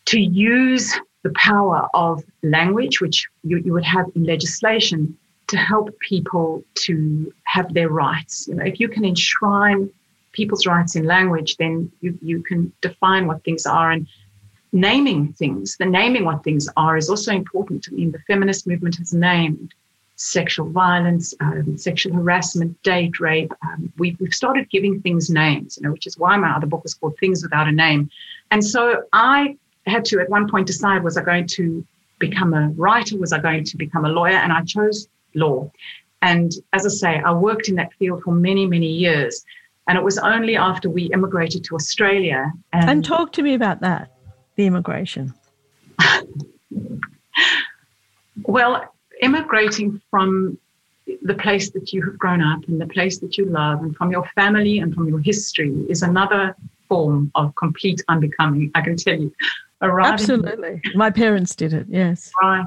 to 0.04 0.20
use 0.20 0.94
the 1.24 1.32
power 1.34 1.88
of 1.94 2.22
language, 2.44 3.00
which 3.00 3.26
you, 3.42 3.58
you 3.58 3.72
would 3.72 3.84
have 3.96 4.06
in 4.14 4.22
legislation, 4.22 5.18
to 5.48 5.56
help 5.56 5.98
people 6.00 6.62
to 6.74 7.32
have 7.44 7.72
their 7.74 7.88
rights. 7.88 8.46
You 8.48 8.54
know, 8.54 8.64
if 8.64 8.78
you 8.80 8.88
can 8.88 9.04
enshrine 9.04 9.90
people's 10.32 10.66
rights 10.66 10.94
in 10.94 11.04
language, 11.04 11.56
then 11.56 11.90
you, 12.00 12.18
you 12.22 12.42
can 12.42 12.72
define 12.80 13.26
what 13.26 13.42
things 13.44 13.66
are 13.66 13.90
and 13.90 14.06
naming 14.72 15.32
things. 15.32 15.76
The 15.78 15.86
naming 15.86 16.24
what 16.24 16.44
things 16.44 16.68
are 16.76 16.96
is 16.96 17.08
also 17.08 17.32
important. 17.32 17.88
I 17.88 17.92
mean, 17.94 18.12
the 18.12 18.18
feminist 18.20 18.66
movement 18.66 18.96
has 18.96 19.14
named 19.14 19.74
sexual 20.16 20.68
violence, 20.68 21.32
um, 21.40 21.78
sexual 21.78 22.12
harassment, 22.12 22.80
date 22.82 23.18
rape. 23.20 23.52
Um, 23.62 23.90
we've, 23.96 24.18
we've 24.20 24.34
started 24.34 24.68
giving 24.68 25.00
things 25.00 25.30
names, 25.30 25.76
you 25.76 25.84
know, 25.84 25.92
which 25.92 26.06
is 26.06 26.18
why 26.18 26.36
my 26.36 26.50
other 26.50 26.66
book 26.66 26.82
is 26.84 26.94
called 26.94 27.16
Things 27.18 27.42
Without 27.42 27.68
a 27.68 27.72
Name. 27.72 28.10
And 28.50 28.62
so 28.62 29.04
I 29.12 29.56
had 29.86 30.04
to 30.06 30.20
at 30.20 30.28
one 30.28 30.48
point 30.48 30.66
decide 30.66 31.02
was 31.02 31.16
I 31.16 31.22
going 31.22 31.46
to 31.46 31.86
become 32.18 32.52
a 32.52 32.68
writer? 32.70 33.16
Was 33.16 33.32
I 33.32 33.38
going 33.38 33.64
to 33.64 33.76
become 33.76 34.04
a 34.04 34.08
lawyer? 34.08 34.36
And 34.36 34.52
I 34.52 34.62
chose 34.62 35.08
law. 35.34 35.70
And 36.22 36.52
as 36.72 36.84
I 36.84 36.88
say, 36.88 37.20
I 37.24 37.32
worked 37.32 37.68
in 37.68 37.76
that 37.76 37.92
field 37.94 38.22
for 38.22 38.32
many, 38.32 38.66
many 38.66 38.88
years. 38.88 39.44
And 39.86 39.96
it 39.96 40.04
was 40.04 40.18
only 40.18 40.56
after 40.56 40.90
we 40.90 41.04
immigrated 41.12 41.64
to 41.64 41.74
Australia. 41.74 42.52
And, 42.72 42.90
and 42.90 43.04
talk 43.04 43.32
to 43.34 43.42
me 43.42 43.54
about 43.54 43.80
that, 43.80 44.12
the 44.56 44.66
immigration. 44.66 45.32
well, 48.42 48.92
immigrating 49.22 50.00
from 50.10 50.58
the 51.22 51.34
place 51.34 51.70
that 51.70 51.92
you 51.92 52.04
have 52.04 52.18
grown 52.18 52.42
up 52.42 52.62
and 52.68 52.80
the 52.80 52.86
place 52.86 53.18
that 53.20 53.38
you 53.38 53.46
love 53.46 53.82
and 53.82 53.96
from 53.96 54.10
your 54.10 54.26
family 54.34 54.78
and 54.78 54.94
from 54.94 55.08
your 55.08 55.20
history 55.20 55.72
is 55.88 56.02
another 56.02 56.54
form 56.86 57.30
of 57.34 57.54
complete 57.54 58.02
unbecoming, 58.08 58.70
I 58.74 58.82
can 58.82 58.96
tell 58.96 59.18
you. 59.18 59.32
Arriving 59.80 60.12
Absolutely. 60.12 60.82
My 60.94 61.10
parents 61.10 61.54
did 61.54 61.72
it, 61.72 61.86
yes. 61.88 62.30
Right 62.42 62.66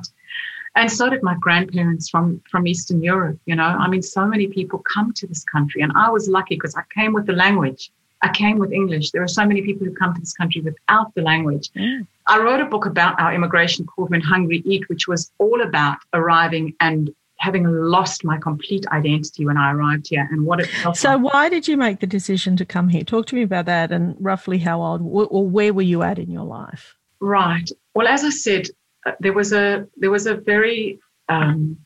and 0.76 0.92
so 0.92 1.10
did 1.10 1.22
my 1.24 1.36
grandparents 1.40 2.10
from 2.10 2.42
from 2.50 2.68
Eastern 2.68 3.02
Europe. 3.04 3.40
You 3.46 3.56
know, 3.56 3.64
I 3.64 3.88
mean, 3.88 4.02
so 4.02 4.26
many 4.26 4.48
people 4.48 4.80
come 4.94 5.14
to 5.14 5.28
this 5.28 5.44
country, 5.44 5.82
and 5.82 5.92
I 5.96 6.10
was 6.10 6.28
lucky 6.28 6.56
because 6.56 6.76
I 6.76 6.84
came 6.94 7.14
with 7.14 7.26
the 7.26 7.34
language. 7.34 7.92
I 8.24 8.30
came 8.30 8.60
with 8.60 8.72
English. 8.72 9.12
There 9.12 9.24
are 9.24 9.28
so 9.28 9.46
many 9.46 9.62
people 9.64 9.86
who 9.88 9.94
come 9.96 10.14
to 10.14 10.20
this 10.20 10.34
country 10.34 10.62
without 10.62 11.14
the 11.16 11.24
language. 11.24 11.70
Mm. 11.76 12.06
I 12.28 12.38
wrote 12.40 12.62
a 12.62 12.66
book 12.66 12.86
about 12.86 13.20
our 13.20 13.34
immigration 13.34 13.86
called 13.86 14.12
When 14.12 14.22
Hungry 14.22 14.62
Eat, 14.64 14.88
which 14.90 15.08
was 15.08 15.32
all 15.40 15.60
about 15.62 15.98
arriving 16.14 16.76
and 16.80 17.10
having 17.38 17.64
lost 17.66 18.24
my 18.24 18.38
complete 18.38 18.86
identity 18.90 19.44
when 19.48 19.58
I 19.58 19.72
arrived 19.72 20.08
here 20.08 20.28
and 20.32 20.46
what 20.46 20.60
it 20.60 20.68
felt 20.68 20.96
So, 20.98 21.16
like. 21.16 21.34
why 21.34 21.50
did 21.50 21.68
you 21.68 21.76
make 21.76 22.00
the 22.00 22.06
decision 22.06 22.56
to 22.58 22.66
come 22.66 22.88
here? 22.90 23.04
Talk 23.04 23.26
to 23.28 23.36
me 23.36 23.42
about 23.42 23.66
that 23.66 23.92
and 23.92 24.16
roughly 24.20 24.60
how 24.60 24.84
old 24.84 25.02
or 25.02 25.48
where 25.48 25.74
were 25.74 25.82
you 25.82 26.04
at 26.04 26.20
in 26.20 26.30
your 26.30 26.46
life? 26.46 26.96
Right. 27.20 27.68
Well, 27.96 28.08
as 28.08 28.24
I 28.24 28.30
said, 28.30 28.68
there 29.20 29.34
was 29.34 29.54
a 29.54 29.88
there 29.98 30.12
was 30.12 30.28
a 30.28 30.36
very 30.36 31.00
um, 31.30 31.78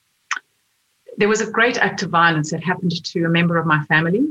there 1.17 1.29
was 1.29 1.41
a 1.41 1.49
great 1.49 1.77
act 1.77 2.03
of 2.03 2.09
violence 2.09 2.51
that 2.51 2.63
happened 2.63 3.03
to 3.03 3.25
a 3.25 3.29
member 3.29 3.57
of 3.57 3.65
my 3.65 3.83
family, 3.85 4.25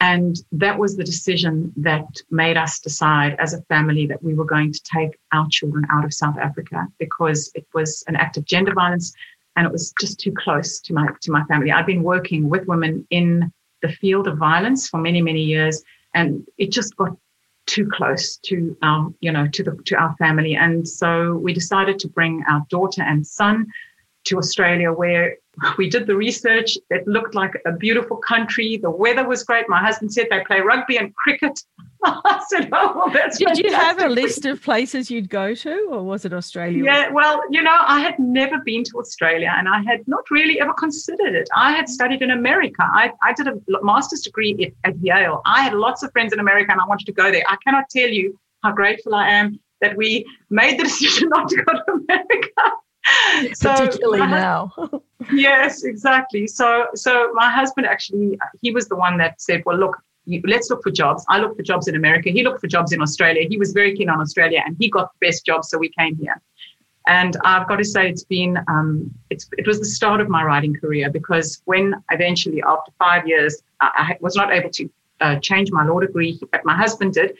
and 0.00 0.36
that 0.52 0.78
was 0.78 0.96
the 0.96 1.04
decision 1.04 1.72
that 1.76 2.06
made 2.30 2.56
us 2.56 2.80
decide 2.80 3.36
as 3.38 3.54
a 3.54 3.62
family 3.62 4.06
that 4.06 4.22
we 4.22 4.34
were 4.34 4.44
going 4.44 4.72
to 4.72 4.82
take 4.82 5.18
our 5.32 5.46
children 5.50 5.86
out 5.90 6.04
of 6.04 6.14
South 6.14 6.38
Africa 6.38 6.86
because 6.98 7.50
it 7.54 7.66
was 7.74 8.02
an 8.06 8.16
act 8.16 8.36
of 8.36 8.44
gender 8.44 8.72
violence, 8.72 9.14
and 9.56 9.66
it 9.66 9.72
was 9.72 9.92
just 10.00 10.18
too 10.18 10.32
close 10.32 10.80
to 10.80 10.94
my 10.94 11.06
to 11.20 11.30
my 11.30 11.44
family. 11.44 11.70
I've 11.70 11.86
been 11.86 12.02
working 12.02 12.48
with 12.48 12.66
women 12.66 13.06
in 13.10 13.52
the 13.82 13.88
field 13.88 14.26
of 14.26 14.38
violence 14.38 14.88
for 14.88 14.98
many 14.98 15.20
many 15.20 15.42
years, 15.42 15.82
and 16.14 16.46
it 16.56 16.72
just 16.72 16.96
got 16.96 17.16
too 17.66 17.88
close 17.88 18.36
to 18.36 18.76
our, 18.82 19.12
you 19.20 19.32
know, 19.32 19.46
to 19.48 19.62
the 19.62 19.76
to 19.86 19.96
our 19.96 20.14
family. 20.16 20.54
And 20.54 20.88
so 20.88 21.34
we 21.34 21.52
decided 21.52 21.98
to 22.00 22.08
bring 22.08 22.44
our 22.48 22.64
daughter 22.70 23.02
and 23.02 23.26
son 23.26 23.66
to 24.26 24.38
Australia, 24.38 24.92
where 24.92 25.36
we 25.78 25.88
did 25.88 26.06
the 26.06 26.16
research. 26.16 26.76
It 26.90 27.06
looked 27.06 27.34
like 27.34 27.52
a 27.64 27.72
beautiful 27.72 28.16
country. 28.18 28.76
The 28.76 28.90
weather 28.90 29.26
was 29.26 29.42
great. 29.42 29.68
My 29.68 29.80
husband 29.80 30.12
said 30.12 30.26
they 30.30 30.42
play 30.44 30.60
rugby 30.60 30.98
and 30.98 31.14
cricket. 31.14 31.58
I 32.04 32.44
said, 32.48 32.68
"Oh, 32.72 32.92
well, 32.94 33.10
that's." 33.10 33.38
Did 33.38 33.48
fantastic. 33.48 33.70
you 33.70 33.74
have 33.74 34.00
a 34.00 34.08
list 34.08 34.44
of 34.44 34.62
places 34.62 35.10
you'd 35.10 35.30
go 35.30 35.54
to, 35.54 35.88
or 35.90 36.02
was 36.02 36.24
it 36.24 36.32
Australia? 36.32 36.84
Yeah, 36.84 37.10
well, 37.10 37.40
you 37.50 37.62
know, 37.62 37.78
I 37.86 38.00
had 38.00 38.18
never 38.18 38.58
been 38.58 38.84
to 38.84 38.98
Australia, 38.98 39.52
and 39.56 39.68
I 39.68 39.80
had 39.82 40.06
not 40.06 40.30
really 40.30 40.60
ever 40.60 40.74
considered 40.74 41.34
it. 41.34 41.48
I 41.56 41.72
had 41.72 41.88
studied 41.88 42.22
in 42.22 42.30
America. 42.30 42.82
I, 42.82 43.12
I 43.22 43.32
did 43.32 43.48
a 43.48 43.54
master's 43.82 44.20
degree 44.20 44.74
at, 44.84 44.90
at 44.90 44.98
Yale. 45.02 45.40
I 45.46 45.62
had 45.62 45.74
lots 45.74 46.02
of 46.02 46.12
friends 46.12 46.32
in 46.32 46.38
America, 46.38 46.70
and 46.70 46.80
I 46.80 46.86
wanted 46.86 47.06
to 47.06 47.12
go 47.12 47.30
there. 47.30 47.44
I 47.48 47.56
cannot 47.64 47.88
tell 47.88 48.08
you 48.08 48.38
how 48.62 48.72
grateful 48.72 49.14
I 49.14 49.28
am 49.28 49.58
that 49.80 49.96
we 49.96 50.26
made 50.50 50.78
the 50.78 50.84
decision 50.90 51.28
not 51.30 51.48
to 51.48 51.56
go 51.56 51.72
to 51.72 51.92
America. 51.92 52.72
so 53.54 53.74
particularly 53.74 54.26
now. 54.26 54.72
yes, 55.32 55.84
exactly. 55.84 56.46
So, 56.46 56.86
so 56.94 57.30
my 57.34 57.50
husband 57.50 57.86
actually, 57.86 58.38
he 58.62 58.70
was 58.70 58.88
the 58.88 58.96
one 58.96 59.18
that 59.18 59.40
said, 59.40 59.62
"Well, 59.64 59.78
look, 59.78 60.02
you, 60.24 60.42
let's 60.44 60.70
look 60.70 60.82
for 60.82 60.90
jobs." 60.90 61.24
I 61.28 61.38
looked 61.38 61.56
for 61.56 61.62
jobs 61.62 61.88
in 61.88 61.96
America. 61.96 62.30
He 62.30 62.42
looked 62.42 62.60
for 62.60 62.66
jobs 62.66 62.92
in 62.92 63.00
Australia. 63.00 63.46
He 63.48 63.56
was 63.56 63.72
very 63.72 63.96
keen 63.96 64.08
on 64.08 64.20
Australia, 64.20 64.62
and 64.64 64.76
he 64.78 64.90
got 64.90 65.12
the 65.12 65.26
best 65.26 65.46
jobs, 65.46 65.70
so 65.70 65.78
we 65.78 65.90
came 65.98 66.16
here. 66.16 66.40
And 67.06 67.36
I've 67.44 67.68
got 67.68 67.76
to 67.76 67.84
say, 67.84 68.08
it's 68.08 68.24
been 68.24 68.58
um, 68.66 69.14
it's 69.30 69.48
it 69.56 69.66
was 69.66 69.78
the 69.78 69.84
start 69.84 70.20
of 70.20 70.28
my 70.28 70.42
writing 70.42 70.74
career 70.74 71.10
because 71.10 71.62
when 71.64 71.94
eventually, 72.10 72.62
after 72.66 72.90
five 72.98 73.26
years, 73.28 73.62
I, 73.80 73.90
I 73.96 74.16
was 74.20 74.34
not 74.34 74.52
able 74.52 74.70
to 74.70 74.90
uh, 75.20 75.36
change 75.36 75.70
my 75.70 75.84
law 75.84 76.00
degree, 76.00 76.40
but 76.50 76.64
my 76.64 76.76
husband 76.76 77.14
did. 77.14 77.36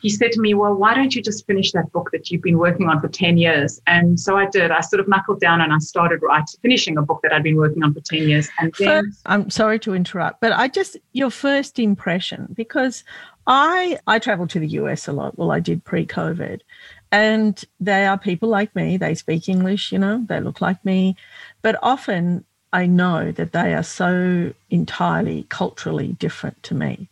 He 0.00 0.10
said 0.10 0.32
to 0.32 0.40
me, 0.40 0.54
Well, 0.54 0.74
why 0.74 0.94
don't 0.94 1.14
you 1.14 1.22
just 1.22 1.46
finish 1.46 1.72
that 1.72 1.90
book 1.92 2.10
that 2.12 2.30
you've 2.30 2.42
been 2.42 2.58
working 2.58 2.88
on 2.88 3.00
for 3.00 3.08
10 3.08 3.36
years? 3.36 3.80
And 3.86 4.18
so 4.18 4.36
I 4.36 4.46
did. 4.46 4.70
I 4.70 4.80
sort 4.80 5.00
of 5.00 5.08
knuckled 5.08 5.40
down 5.40 5.60
and 5.60 5.72
I 5.72 5.78
started 5.78 6.22
writing, 6.22 6.58
finishing 6.62 6.96
a 6.96 7.02
book 7.02 7.20
that 7.22 7.32
I'd 7.32 7.42
been 7.42 7.56
working 7.56 7.82
on 7.82 7.94
for 7.94 8.00
10 8.00 8.28
years. 8.28 8.48
And 8.58 8.72
then. 8.78 9.04
First, 9.04 9.20
I'm 9.26 9.50
sorry 9.50 9.78
to 9.80 9.94
interrupt, 9.94 10.40
but 10.40 10.52
I 10.52 10.68
just, 10.68 10.96
your 11.12 11.30
first 11.30 11.78
impression, 11.78 12.48
because 12.54 13.04
I, 13.46 13.98
I 14.06 14.18
travel 14.18 14.46
to 14.48 14.58
the 14.58 14.68
US 14.68 15.08
a 15.08 15.12
lot. 15.12 15.38
Well, 15.38 15.52
I 15.52 15.60
did 15.60 15.84
pre 15.84 16.06
COVID. 16.06 16.60
And 17.12 17.64
they 17.78 18.04
are 18.04 18.18
people 18.18 18.48
like 18.48 18.74
me. 18.74 18.96
They 18.96 19.14
speak 19.14 19.48
English, 19.48 19.92
you 19.92 19.98
know, 19.98 20.24
they 20.28 20.40
look 20.40 20.60
like 20.60 20.84
me. 20.84 21.16
But 21.62 21.78
often 21.82 22.44
I 22.72 22.86
know 22.86 23.32
that 23.32 23.52
they 23.52 23.74
are 23.74 23.82
so 23.82 24.52
entirely 24.70 25.46
culturally 25.48 26.12
different 26.14 26.62
to 26.64 26.74
me. 26.74 27.08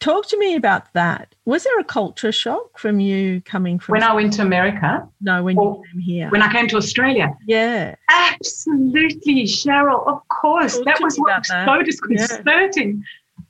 Talk 0.00 0.28
to 0.28 0.38
me 0.38 0.54
about 0.54 0.92
that. 0.92 1.34
Was 1.44 1.64
there 1.64 1.78
a 1.80 1.84
culture 1.84 2.30
shock 2.30 2.78
from 2.78 3.00
you 3.00 3.40
coming 3.40 3.80
from 3.80 3.94
when 3.94 4.02
I 4.04 4.12
went 4.12 4.32
to 4.34 4.42
America? 4.42 5.08
No, 5.20 5.42
when 5.42 5.56
you 5.56 5.82
came 5.92 6.00
here. 6.00 6.30
When 6.30 6.40
I 6.40 6.52
came 6.52 6.68
to 6.68 6.76
Australia. 6.76 7.36
Yeah. 7.46 7.96
Absolutely, 8.08 9.44
Cheryl. 9.44 10.06
Of 10.06 10.26
course. 10.28 10.76
Talk 10.76 10.84
that 10.84 11.00
was 11.00 11.16
what 11.18 11.38
was 11.38 11.48
that. 11.48 11.66
so 11.66 11.82
disconcerting. 11.82 13.02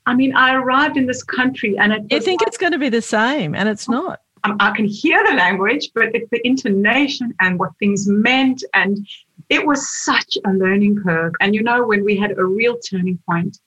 I 0.06 0.14
mean, 0.14 0.34
I 0.34 0.54
arrived 0.54 0.96
in 0.96 1.06
this 1.06 1.22
country 1.22 1.76
and 1.78 1.92
it 1.92 2.02
You 2.10 2.20
think 2.20 2.40
like- 2.40 2.48
it's 2.48 2.56
going 2.56 2.72
to 2.72 2.78
be 2.78 2.88
the 2.88 3.02
same, 3.02 3.54
and 3.54 3.68
it's 3.68 3.88
not. 3.88 4.20
um, 4.44 4.56
I 4.58 4.70
can 4.70 4.86
hear 4.86 5.22
the 5.28 5.34
language, 5.34 5.90
but 5.94 6.14
it's 6.14 6.30
the 6.30 6.40
intonation 6.46 7.34
and 7.40 7.58
what 7.58 7.72
things 7.78 8.08
meant. 8.08 8.64
And 8.72 9.06
it 9.50 9.66
was 9.66 9.86
such 10.04 10.38
a 10.46 10.50
learning 10.52 11.02
curve. 11.02 11.34
And 11.40 11.54
you 11.54 11.62
know, 11.62 11.84
when 11.86 12.04
we 12.04 12.16
had 12.16 12.30
a 12.38 12.44
real 12.44 12.78
turning 12.78 13.18
point 13.28 13.58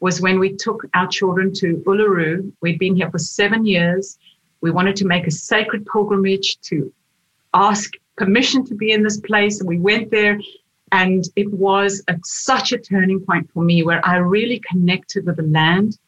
was 0.00 0.20
when 0.20 0.38
we 0.38 0.54
took 0.54 0.84
our 0.94 1.06
children 1.06 1.52
to 1.54 1.82
Uluru. 1.86 2.52
We'd 2.60 2.78
been 2.78 2.96
here 2.96 3.10
for 3.10 3.18
seven 3.18 3.64
years. 3.66 4.18
We 4.60 4.70
wanted 4.70 4.96
to 4.96 5.06
make 5.06 5.26
a 5.26 5.30
sacred 5.30 5.86
pilgrimage 5.86 6.58
to 6.62 6.92
ask 7.54 7.92
permission 8.16 8.64
to 8.66 8.74
be 8.74 8.92
in 8.92 9.02
this 9.02 9.20
place. 9.20 9.60
And 9.60 9.68
we 9.68 9.78
went 9.78 10.10
there. 10.10 10.40
And 10.92 11.24
it 11.34 11.52
was 11.52 12.02
a, 12.08 12.18
such 12.24 12.72
a 12.72 12.78
turning 12.78 13.20
point 13.20 13.50
for 13.52 13.62
me 13.62 13.82
where 13.82 14.04
I 14.06 14.16
really 14.16 14.60
connected 14.70 15.26
with 15.26 15.36
the 15.36 15.42
land 15.42 15.98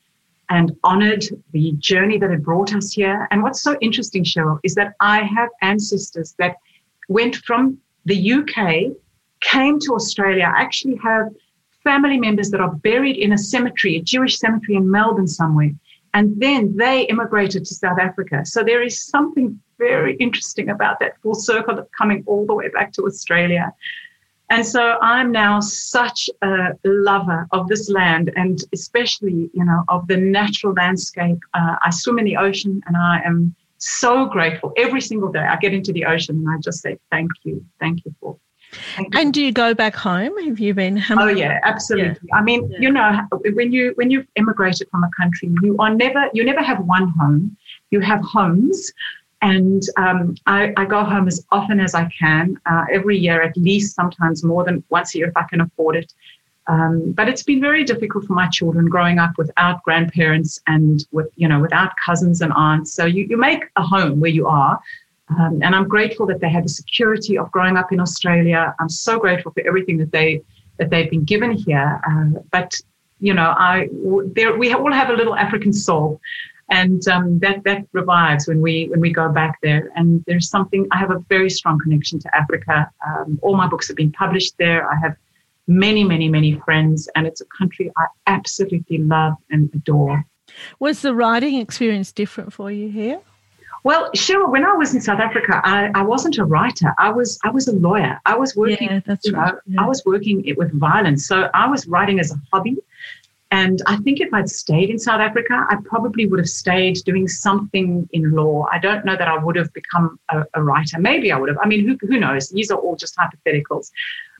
and 0.51 0.77
honored 0.85 1.24
the 1.53 1.72
journey 1.79 2.18
that 2.18 2.31
had 2.31 2.44
brought 2.44 2.74
us 2.74 2.92
here. 2.92 3.29
And 3.31 3.42
what's 3.42 3.62
so 3.62 3.77
interesting, 3.81 4.24
Cheryl, 4.24 4.59
is 4.62 4.74
that 4.77 4.94
I 5.01 5.22
have 5.24 5.51
ancestors 5.61 6.35
that 6.38 6.57
went 7.09 7.37
from 7.37 7.79
the 8.07 8.33
UK, 8.33 8.96
came 9.40 9.79
to 9.81 9.94
Australia. 9.94 10.44
I 10.44 10.62
actually 10.62 10.96
have 10.96 11.35
family 11.85 12.19
members 12.19 12.51
that 12.51 12.61
are 12.61 12.75
buried 12.75 13.17
in 13.17 13.33
a 13.33 13.38
cemetery, 13.38 13.97
a 13.97 14.03
Jewish 14.03 14.38
cemetery 14.38 14.77
in 14.77 14.91
Melbourne 14.91 15.29
somewhere. 15.29 15.71
And 16.14 16.41
then 16.41 16.77
they 16.77 17.03
immigrated 17.03 17.64
to 17.67 17.75
South 17.75 17.99
Africa. 17.99 18.45
So 18.45 18.64
there 18.64 18.83
is 18.83 19.01
something 19.01 19.61
very 19.79 20.17
interesting 20.17 20.71
about 20.71 20.99
that 21.01 21.21
full 21.23 21.35
circle 21.35 21.79
of 21.79 21.88
coming 21.97 22.25
all 22.27 22.47
the 22.47 22.55
way 22.55 22.69
back 22.69 22.93
to 22.95 23.07
Australia. 23.07 23.73
And 24.51 24.67
so 24.67 24.97
I'm 25.03 25.31
now 25.31 25.61
such 25.61 26.31
a 26.43 26.71
lover 26.85 27.47
of 27.53 27.69
this 27.69 27.91
land 27.91 28.33
and 28.35 28.59
especially, 28.73 29.51
you 29.53 29.64
know, 29.64 29.85
of 29.88 30.07
the 30.09 30.17
natural 30.17 30.73
landscape. 30.73 31.38
Uh, 31.53 31.77
I 31.83 31.91
swim 31.91 32.19
in 32.19 32.25
the 32.25 32.38
ocean 32.38 32.83
and 32.87 32.97
I 32.97 33.21
am 33.25 33.55
so 33.77 34.25
grateful 34.25 34.73
every 34.77 35.03
single 35.03 35.31
day. 35.31 35.41
I 35.41 35.57
get 35.57 35.75
into 35.75 35.93
the 35.93 36.07
ocean 36.07 36.37
and 36.37 36.49
I 36.49 36.59
just 36.61 36.81
say, 36.81 36.99
thank 37.11 37.31
you, 37.45 37.64
thank 37.79 38.05
you 38.07 38.14
for. 38.21 38.38
And 39.12 39.33
do 39.33 39.43
you 39.43 39.53
go 39.53 39.75
back 39.75 39.95
home? 39.95 40.37
Have 40.45 40.59
you 40.59 40.75
been? 40.75 40.97
How 40.97 41.23
Oh 41.23 41.29
yeah, 41.29 41.61
absolutely. 41.64 42.29
I 42.33 42.43
mean, 42.43 42.69
Yeah. 42.71 42.79
you 42.81 42.91
know, 42.91 43.29
when 43.55 43.73
you 43.73 43.93
when 43.97 44.11
you've 44.11 44.27
immigrated 44.37 44.88
from 44.91 45.05
a 45.05 45.11
country, 45.17 45.51
you 45.62 45.77
are 45.79 45.95
never 45.95 46.29
you 46.33 46.45
never 46.45 46.62
have 46.62 46.81
one 46.85 47.09
home. 47.19 47.57
You 47.91 48.01
have 48.01 48.21
homes, 48.23 48.93
and 49.41 49.83
um, 49.97 50.35
I, 50.47 50.73
I 50.77 50.85
go 50.85 51.05
home 51.05 51.29
as 51.29 51.45
often 51.51 51.81
as 51.81 51.95
I 51.95 52.11
can 52.19 52.61
uh, 52.67 52.85
every 52.93 53.17
year, 53.17 53.43
at 53.43 53.57
least 53.57 53.95
sometimes 53.95 54.45
more 54.45 54.64
than 54.64 54.83
once 54.91 55.14
a 55.14 55.19
year 55.19 55.29
if 55.29 55.37
I 55.37 55.45
can 55.45 55.61
afford 55.61 55.97
it. 55.97 56.12
Um, 56.67 57.12
but 57.12 57.29
it's 57.29 57.43
been 57.43 57.61
very 57.61 57.83
difficult 57.83 58.27
for 58.27 58.35
my 58.35 58.47
children 58.49 58.88
growing 58.88 59.19
up 59.19 59.33
without 59.38 59.83
grandparents 59.85 60.61
and 60.67 61.07
with 61.12 61.29
you 61.37 61.49
know 61.49 61.61
without 61.61 61.93
cousins 62.05 62.43
and 62.43 62.53
aunts. 62.53 62.93
So 62.93 63.07
you, 63.07 63.25
you 63.25 63.37
make 63.37 63.64
a 63.77 63.83
home 63.83 64.21
where 64.21 64.31
you 64.31 64.47
are. 64.47 64.79
Um, 65.31 65.61
and 65.62 65.75
I'm 65.75 65.88
grateful 65.88 66.27
that 66.27 66.41
they 66.41 66.49
had 66.49 66.64
the 66.64 66.71
security 66.71 67.37
of 67.37 67.51
growing 67.51 67.77
up 67.77 67.93
in 67.93 68.01
Australia. 68.01 68.75
I'm 68.79 68.88
so 68.88 69.19
grateful 69.19 69.53
for 69.53 69.67
everything 69.67 69.99
that 69.99 70.12
they 70.12 70.43
that 70.79 70.91
they've 70.91 71.11
been 71.11 71.25
given 71.25 71.53
here. 71.53 72.01
Uh, 72.09 72.41
but 72.51 72.75
you 73.21 73.35
know, 73.35 73.55
I 73.57 73.88
we 73.93 74.73
all 74.73 74.93
have 74.93 75.11
a 75.11 75.14
little 75.14 75.35
African 75.35 75.73
soul, 75.73 76.21
and 76.71 77.07
um, 77.09 77.38
that 77.41 77.64
that 77.64 77.87
revives 77.93 78.47
when 78.47 78.61
we 78.62 78.88
when 78.88 79.01
we 79.01 79.12
go 79.12 79.29
back 79.29 79.59
there. 79.62 79.91
And 79.97 80.25
there's 80.27 80.49
something 80.49 80.87
I 80.93 80.99
have 80.99 81.11
a 81.11 81.19
very 81.29 81.51
strong 81.51 81.79
connection 81.79 82.19
to 82.21 82.35
Africa. 82.35 82.91
Um, 83.07 83.38
all 83.43 83.57
my 83.57 83.67
books 83.67 83.88
have 83.88 83.97
been 83.97 84.12
published 84.12 84.55
there. 84.59 84.88
I 84.88 84.97
have 84.97 85.17
many, 85.67 86.05
many, 86.05 86.29
many 86.29 86.55
friends, 86.64 87.09
and 87.14 87.27
it's 87.27 87.41
a 87.41 87.47
country 87.47 87.91
I 87.97 88.07
absolutely 88.27 88.99
love 88.99 89.35
and 89.51 89.69
adore. 89.75 90.25
Was 90.79 91.03
the 91.03 91.14
writing 91.14 91.57
experience 91.57 92.12
different 92.12 92.53
for 92.53 92.71
you 92.71 92.88
here? 92.88 93.21
Well, 93.88 94.11
Cheryl, 94.14 94.51
when 94.53 94.66
I 94.66 94.74
was 94.74 94.94
in 94.94 95.01
South 95.01 95.18
Africa, 95.18 95.62
I, 95.64 95.90
I 95.94 96.03
wasn't 96.03 96.37
a 96.37 96.44
writer. 96.44 96.94
I 96.98 97.09
was 97.09 97.38
I 97.42 97.48
was 97.48 97.68
a 97.68 97.72
lawyer. 97.72 98.20
I 98.27 98.37
was 98.37 98.55
working. 98.55 98.90
Yeah, 98.90 99.01
that's 99.07 99.33
right. 99.33 99.55
Yeah. 99.66 99.83
I 99.83 99.87
was 99.87 100.03
working 100.05 100.44
it 100.44 100.59
with 100.59 100.70
violence, 100.79 101.27
so 101.27 101.48
I 101.55 101.66
was 101.66 101.87
writing 101.87 102.20
as 102.20 102.31
a 102.31 102.38
hobby. 102.53 102.77
And 103.51 103.81
I 103.87 103.96
think 104.05 104.20
if 104.20 104.31
I'd 104.35 104.51
stayed 104.51 104.90
in 104.90 104.98
South 104.98 105.22
Africa, 105.22 105.66
I 105.70 105.77
probably 105.87 106.27
would 106.27 106.38
have 106.38 106.51
stayed 106.51 106.96
doing 107.07 107.27
something 107.29 108.07
in 108.12 108.33
law. 108.33 108.66
I 108.70 108.79
don't 108.79 109.07
know 109.07 109.16
that 109.16 109.27
I 109.27 109.38
would 109.42 109.57
have 109.57 109.72
become 109.72 110.20
a, 110.31 110.44
a 110.53 110.62
writer. 110.62 110.98
Maybe 110.98 111.33
I 111.33 111.38
would 111.38 111.48
have. 111.48 111.57
I 111.62 111.66
mean, 111.66 111.88
who, 111.88 111.96
who 112.07 112.20
knows? 112.20 112.51
These 112.51 112.70
are 112.70 112.79
all 112.79 112.94
just 112.94 113.16
hypotheticals. 113.16 113.90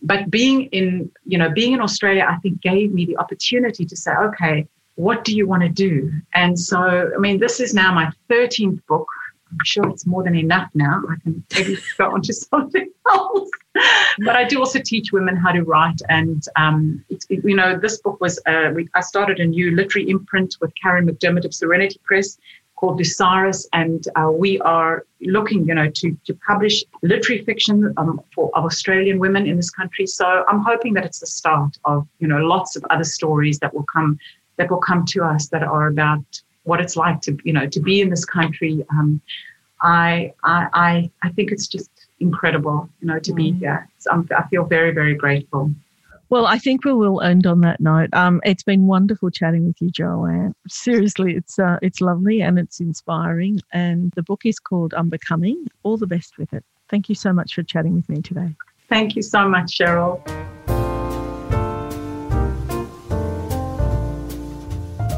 But 0.03 0.31
being 0.31 0.65
in, 0.79 1.11
you 1.25 1.39
know, 1.39 1.49
being 1.49 1.73
in 1.73 1.81
Australia, 1.81 2.27
I 2.29 2.37
think 2.43 2.61
gave 2.61 2.93
me 2.93 3.07
the 3.07 3.17
opportunity 3.17 3.87
to 3.87 3.97
say, 3.97 4.13
okay, 4.29 4.69
what 4.97 5.25
do 5.25 5.35
you 5.35 5.47
want 5.47 5.63
to 5.63 5.71
do? 5.71 6.13
And 6.35 6.59
so, 6.59 6.79
I 7.17 7.19
mean, 7.19 7.39
this 7.39 7.61
is 7.61 7.73
now 7.73 7.95
my 7.95 8.13
13th 8.29 8.85
book. 8.89 9.09
I'm 9.51 9.59
sure 9.65 9.89
it's 9.89 10.07
more 10.07 10.23
than 10.23 10.35
enough 10.37 10.71
now. 10.75 11.03
I 11.11 11.15
can 11.23 11.45
maybe 11.55 11.79
go 11.97 12.13
on 12.13 12.23
to 12.23 12.33
something 12.51 12.91
else. 13.11 13.51
But 14.25 14.35
I 14.37 14.45
do 14.45 14.59
also 14.59 14.81
teach 14.85 15.13
women 15.13 15.37
how 15.37 15.53
to 15.53 15.63
write. 15.63 16.01
And, 16.09 16.43
um, 16.57 17.05
it's, 17.09 17.27
it- 17.31 17.45
you 17.45 17.55
know, 17.55 17.79
this 17.79 18.01
book 18.01 18.21
was, 18.21 18.41
uh, 18.47 18.71
we, 18.75 18.89
I 18.95 19.01
started 19.01 19.39
a 19.41 19.47
new 19.47 19.71
literary 19.75 20.11
imprint 20.11 20.57
with 20.61 20.73
Karen 20.81 21.07
McDermott 21.07 21.45
of 21.45 21.55
Serenity 21.55 22.01
Press 22.05 22.39
called 22.77 22.99
Lucaris. 23.01 23.67
And 23.73 24.05
uh, 24.17 24.31
we 24.33 24.61
are 24.61 25.05
looking, 25.21 25.67
you 25.69 25.75
know, 25.75 25.89
to, 25.91 26.17
to 26.27 26.35
publish 26.47 26.85
literary 27.03 27.45
fiction 27.45 27.93
um, 27.97 28.21
for 28.35 28.51
Australian 28.57 29.19
women 29.19 29.47
in 29.47 29.57
this 29.57 29.71
country. 29.71 30.07
So 30.07 30.45
I'm 30.49 30.61
hoping 30.61 30.95
that 30.95 31.05
it's 31.05 31.21
the 31.21 31.27
start 31.27 31.79
of, 31.85 32.07
you 32.19 32.27
know, 32.29 32.39
lots 32.39 32.77
of 32.77 32.85
other 32.91 33.05
stories 33.05 33.59
that 33.61 33.73
will 33.75 33.87
come 33.93 34.19
that 34.57 34.69
will 34.71 34.79
come 34.79 35.05
to 35.07 35.23
us 35.23 35.47
that 35.51 35.63
are 35.63 35.87
about 35.87 36.43
what 36.69 36.81
it's 36.81 36.97
like 36.97 37.21
to 37.23 37.37
you 37.45 37.53
know 37.53 37.67
to 37.67 37.81
be 37.81 38.01
in 38.01 38.11
this 38.11 38.25
country. 38.25 38.85
Um, 38.91 39.21
I, 39.81 40.33
I 40.45 40.69
I 40.73 41.11
I 41.23 41.29
think 41.31 41.51
it's 41.51 41.67
just 41.67 41.91
incredible, 42.21 42.89
you 43.01 43.09
know, 43.09 43.19
to 43.21 43.33
be 43.33 43.53
here. 43.53 43.89
So 43.99 44.11
I'm, 44.13 44.29
I 44.37 44.47
feel 44.49 44.65
very 44.65 44.93
very 44.93 45.15
grateful. 45.15 45.73
Well, 46.31 46.47
I 46.47 46.59
think 46.59 46.85
we 46.85 46.93
will 46.93 47.23
end 47.23 47.47
on 47.47 47.63
that 47.63 47.81
note. 47.81 48.11
Um, 48.13 48.43
it's 48.45 48.63
been 48.63 48.87
wonderful 48.87 49.31
chatting 49.31 49.67
with 49.67 49.81
you, 49.81 49.91
Joanne. 49.91 50.55
Seriously, 50.69 51.35
it's 51.35 51.59
uh, 51.59 51.79
it's 51.81 52.01
lovely 52.01 52.43
and 52.43 52.59
it's 52.59 52.81
inspiring. 52.81 53.61
And 53.73 54.13
the 54.15 54.23
book 54.23 54.43
is 54.45 54.59
called 54.59 54.93
Unbecoming. 54.93 55.67
All 55.85 55.97
the 55.97 56.07
best 56.07 56.37
with 56.39 56.53
it. 56.53 56.65
Thank 56.91 57.09
you 57.09 57.15
so 57.15 57.33
much 57.33 57.55
for 57.55 57.63
chatting 57.63 57.95
with 57.95 58.09
me 58.09 58.21
today. 58.21 58.55
Thank 58.89 59.17
you 59.17 59.23
so 59.23 59.49
much, 59.49 59.79
Cheryl. 59.79 60.23